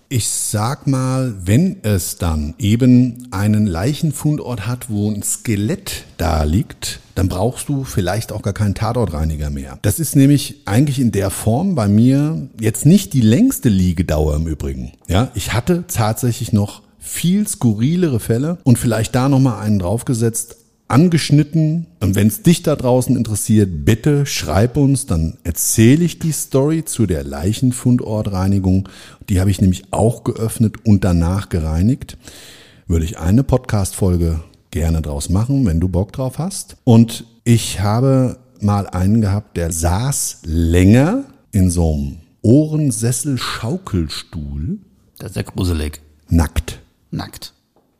[0.09, 6.99] ich sag mal, wenn es dann eben einen Leichenfundort hat, wo ein Skelett da liegt,
[7.15, 9.79] dann brauchst du vielleicht auch gar keinen Tatortreiniger mehr.
[9.81, 14.47] Das ist nämlich eigentlich in der Form bei mir jetzt nicht die längste Liegedauer im
[14.47, 14.91] Übrigen.
[15.07, 20.57] Ja, ich hatte tatsächlich noch viel skurrilere Fälle und vielleicht da nochmal einen draufgesetzt,
[20.87, 21.87] angeschnitten.
[21.99, 26.85] Und wenn es dich da draußen interessiert, bitte schreib uns, dann erzähle ich die Story
[26.85, 28.89] zu der Leichenfundortreinigung.
[29.29, 32.17] Die habe ich nämlich auch geöffnet und danach gereinigt.
[32.87, 36.77] Würde ich eine Podcast-Folge gerne draus machen, wenn du Bock drauf hast.
[36.83, 44.77] Und ich habe mal einen gehabt, der saß länger in so einem Ohrensessel-Schaukelstuhl.
[45.17, 46.01] Das ist ja gruselig.
[46.29, 46.79] Nackt.
[47.09, 47.54] Nackt.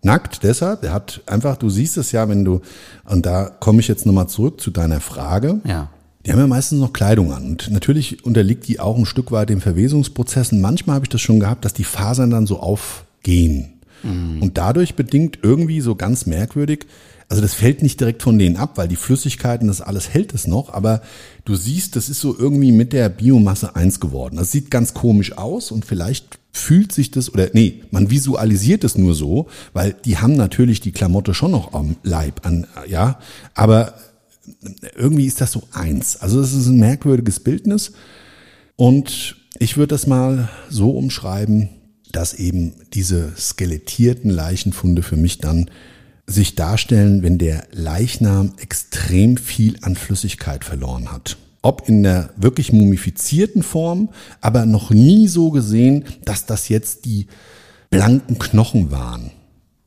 [0.06, 2.62] Nackt deshalb, er hat einfach, du siehst es ja, wenn du,
[3.06, 5.62] und da komme ich jetzt nochmal zurück zu deiner Frage.
[5.66, 5.89] Ja.
[6.24, 7.43] Die haben ja meistens noch Kleidung an.
[7.43, 10.62] Und natürlich unterliegt die auch ein Stück weit den Verwesungsprozessen.
[10.62, 13.80] Manchmal habe ich das schon gehabt, dass die Fasern dann so aufgehen.
[14.03, 14.43] Mhm.
[14.43, 16.86] Und dadurch bedingt irgendwie so ganz merkwürdig,
[17.28, 20.45] also das fällt nicht direkt von denen ab, weil die Flüssigkeiten, das alles hält es
[20.45, 21.01] noch, aber
[21.45, 24.36] du siehst, das ist so irgendwie mit der Biomasse eins geworden.
[24.36, 28.97] Das sieht ganz komisch aus und vielleicht fühlt sich das oder nee, man visualisiert es
[28.97, 33.20] nur so, weil die haben natürlich die Klamotte schon noch am Leib an, ja,
[33.53, 33.95] aber
[34.95, 36.18] irgendwie ist das so eins.
[36.18, 37.91] Also es ist ein merkwürdiges Bildnis
[38.78, 41.70] und ich würde das mal so umschreiben,
[42.12, 45.70] dass eben diese skelettierten Leichenfunde für mich dann
[46.26, 52.72] sich darstellen, wenn der Leichnam extrem viel an Flüssigkeit verloren hat ob in der wirklich
[52.72, 54.09] mumifizierten Form,
[54.39, 57.28] aber noch nie so gesehen, dass das jetzt die
[57.89, 59.32] blanken Knochen waren.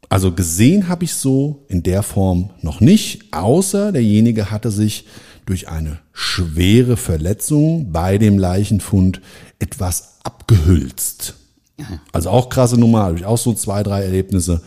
[0.09, 5.07] Also gesehen habe ich so in der Form noch nicht, außer derjenige hatte sich
[5.47, 9.21] durch eine schwere Verletzung bei dem Leichenfund
[9.61, 11.35] etwas abgehülzt.
[12.13, 14.63] Also auch krasse Nummer, habe ich auch so zwei, drei Erlebnisse.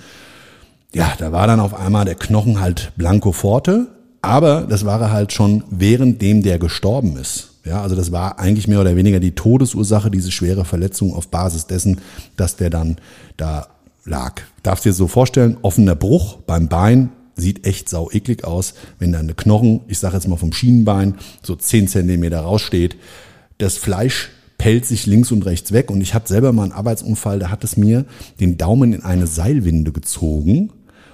[0.94, 3.88] Ja, da war dann auf einmal der Knochen halt blanco forte,
[4.22, 7.50] aber das war er halt schon währenddem der gestorben ist.
[7.66, 11.68] Ja, also das war eigentlich mehr oder weniger die Todesursache, diese schwere Verletzung auf Basis
[11.68, 12.02] dessen,
[12.36, 12.98] dass der dann
[13.38, 13.68] da
[14.04, 14.42] lag.
[14.64, 19.20] Darfst dir so vorstellen, offener Bruch beim Bein, sieht echt sau eklig aus, wenn da
[19.20, 22.98] eine Knochen, ich sage jetzt mal vom Schienenbein, so zehn Zentimeter raussteht.
[23.58, 27.40] Das Fleisch pellt sich links und rechts weg und ich hatte selber mal einen Arbeitsunfall,
[27.40, 28.06] da hat es mir
[28.40, 30.72] den Daumen in eine Seilwinde gezogen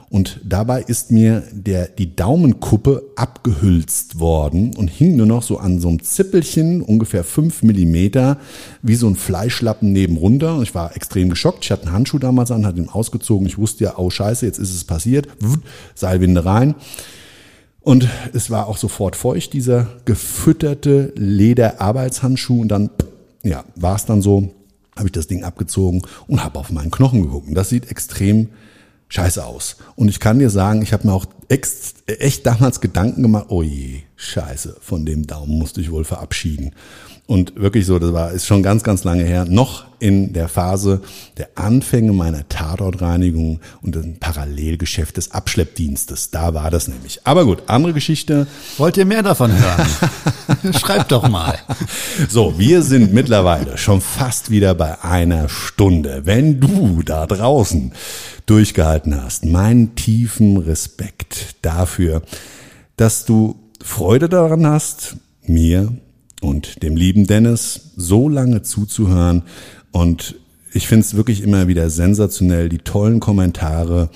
[0.09, 5.81] und dabei ist mir der, die Daumenkuppe abgehülzt worden und hing nur noch so an
[5.81, 8.37] so einem Zippelchen, ungefähr fünf Millimeter,
[8.81, 10.61] wie so ein Fleischlappen nebenrunter.
[10.61, 11.65] Ich war extrem geschockt.
[11.65, 13.47] Ich hatte einen Handschuh damals an, hatte ihn ausgezogen.
[13.47, 15.27] Ich wusste ja, oh scheiße, jetzt ist es passiert.
[15.93, 16.75] Seilwinde rein.
[17.81, 22.61] Und es war auch sofort feucht, dieser gefütterte Lederarbeitshandschuh.
[22.61, 22.89] Und dann,
[23.43, 24.53] ja, war es dann so,
[24.95, 27.49] habe ich das Ding abgezogen und habe auf meinen Knochen geguckt.
[27.49, 28.49] Und das sieht extrem
[29.09, 29.77] scheiße aus.
[29.95, 34.01] Und ich kann dir sagen, ich habe mir auch echt damals Gedanken gemacht, oh je,
[34.15, 36.71] scheiße, von dem Daumen musste ich wohl verabschieden.
[37.27, 41.01] Und wirklich so, das war, ist schon ganz, ganz lange her, noch in der Phase
[41.37, 46.31] der Anfänge meiner Tatortreinigung und dem Parallelgeschäft des Abschleppdienstes.
[46.31, 47.19] Da war das nämlich.
[47.25, 48.47] Aber gut, andere Geschichte.
[48.77, 50.73] Wollt ihr mehr davon hören?
[50.79, 51.57] Schreibt doch mal.
[52.29, 56.21] So, wir sind mittlerweile schon fast wieder bei einer Stunde.
[56.25, 57.93] Wenn du da draußen
[58.45, 62.23] durchgehalten hast, meinen tiefen Respekt dafür,
[62.95, 65.93] dass du Freude daran hast, mir
[66.41, 69.43] und dem lieben Dennis so lange zuzuhören.
[69.91, 70.35] Und
[70.73, 74.09] ich finde es wirklich immer wieder sensationell, die tollen Kommentare,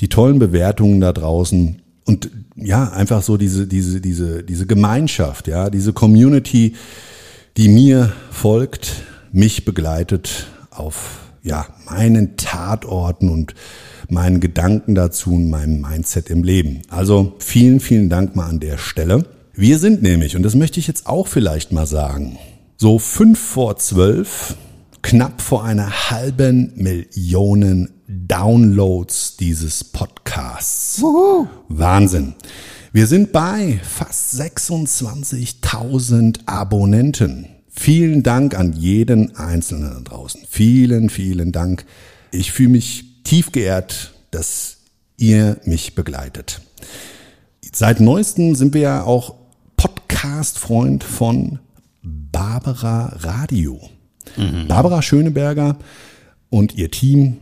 [0.00, 5.70] die tollen Bewertungen da draußen und ja, einfach so diese, diese, diese, diese Gemeinschaft, ja,
[5.70, 6.74] diese Community,
[7.56, 13.54] die mir folgt, mich begleitet auf, ja, meinen Tatorten und
[14.08, 16.82] meinen Gedanken dazu und meinem Mindset im Leben.
[16.88, 19.24] Also vielen, vielen Dank mal an der Stelle.
[19.54, 22.38] Wir sind nämlich, und das möchte ich jetzt auch vielleicht mal sagen,
[22.78, 24.56] so fünf vor zwölf,
[25.02, 31.02] knapp vor einer halben Million Downloads dieses Podcasts.
[31.02, 31.48] Wuhu.
[31.68, 32.32] Wahnsinn.
[32.92, 37.48] Wir sind bei fast 26.000 Abonnenten.
[37.68, 40.40] Vielen Dank an jeden Einzelnen da draußen.
[40.48, 41.84] Vielen, vielen Dank.
[42.30, 44.78] Ich fühle mich tief geehrt, dass
[45.18, 46.62] ihr mich begleitet.
[47.70, 49.41] Seit neuestem sind wir ja auch
[50.22, 51.58] Podcast-Freund von
[52.00, 53.80] Barbara Radio.
[54.36, 54.68] Mhm.
[54.68, 55.76] Barbara Schöneberger
[56.48, 57.38] und ihr Team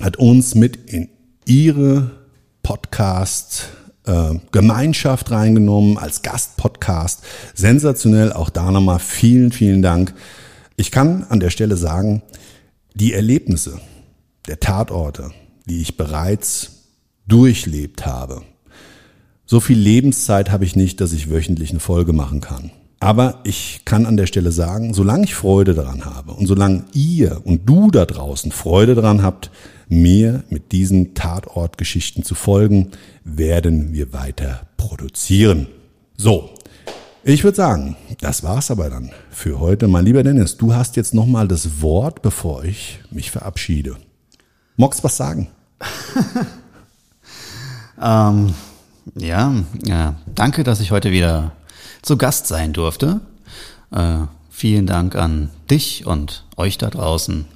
[0.00, 1.08] hat uns mit in
[1.46, 2.10] ihre
[2.64, 3.68] Podcast
[4.06, 4.34] äh,
[5.30, 7.22] reingenommen als Gastpodcast.
[7.54, 10.12] Sensationell, auch da nochmal vielen, vielen Dank.
[10.74, 12.22] Ich kann an der Stelle sagen,
[12.92, 13.80] die Erlebnisse
[14.48, 15.30] der Tatorte,
[15.66, 16.88] die ich bereits
[17.28, 18.42] durchlebt habe,
[19.50, 22.70] so viel Lebenszeit habe ich nicht, dass ich wöchentlich eine Folge machen kann.
[23.00, 27.40] Aber ich kann an der Stelle sagen, solange ich Freude daran habe und solange ihr
[27.42, 29.50] und du da draußen Freude daran habt,
[29.88, 32.92] mir mit diesen Tatortgeschichten zu folgen,
[33.24, 35.66] werden wir weiter produzieren.
[36.16, 36.50] So,
[37.24, 39.88] ich würde sagen, das war's aber dann für heute.
[39.88, 43.96] Mein lieber Dennis, du hast jetzt nochmal das Wort, bevor ich mich verabschiede.
[44.76, 45.48] Magst was sagen?
[48.00, 48.54] ähm,
[49.14, 51.52] ja, ja, danke, dass ich heute wieder
[52.02, 53.20] zu Gast sein durfte.
[53.90, 54.18] Äh,
[54.50, 57.46] vielen Dank an dich und euch da draußen,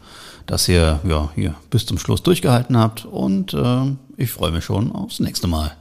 [0.46, 4.92] dass ihr ja, hier bis zum Schluss durchgehalten habt und äh, ich freue mich schon
[4.92, 5.72] aufs nächste Mal.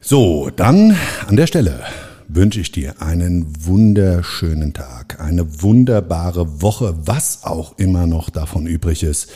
[0.00, 0.96] So, dann
[1.28, 1.80] an der Stelle
[2.28, 9.02] wünsche ich dir einen wunderschönen Tag, eine wunderbare Woche, was auch immer noch davon übrig
[9.02, 9.30] ist.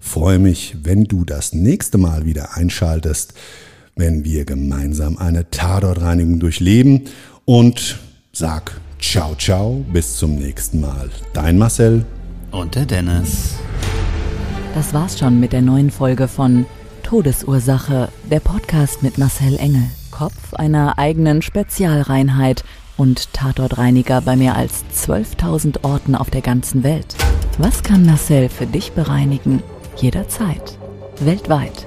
[0.00, 3.34] Freue mich, wenn du das nächste Mal wieder einschaltest
[3.96, 7.02] wenn wir gemeinsam eine Tatortreinigung durchleben
[7.44, 7.98] und
[8.32, 11.10] sag ciao ciao, bis zum nächsten Mal.
[11.32, 12.04] Dein Marcel
[12.50, 13.54] und der Dennis.
[14.74, 16.64] Das war's schon mit der neuen Folge von
[17.02, 22.64] Todesursache, der Podcast mit Marcel Engel, Kopf einer eigenen Spezialreinheit
[22.96, 27.14] und Tatortreiniger bei mehr als 12.000 Orten auf der ganzen Welt.
[27.58, 29.62] Was kann Marcel für dich bereinigen?
[29.96, 30.78] Jederzeit.
[31.20, 31.86] Weltweit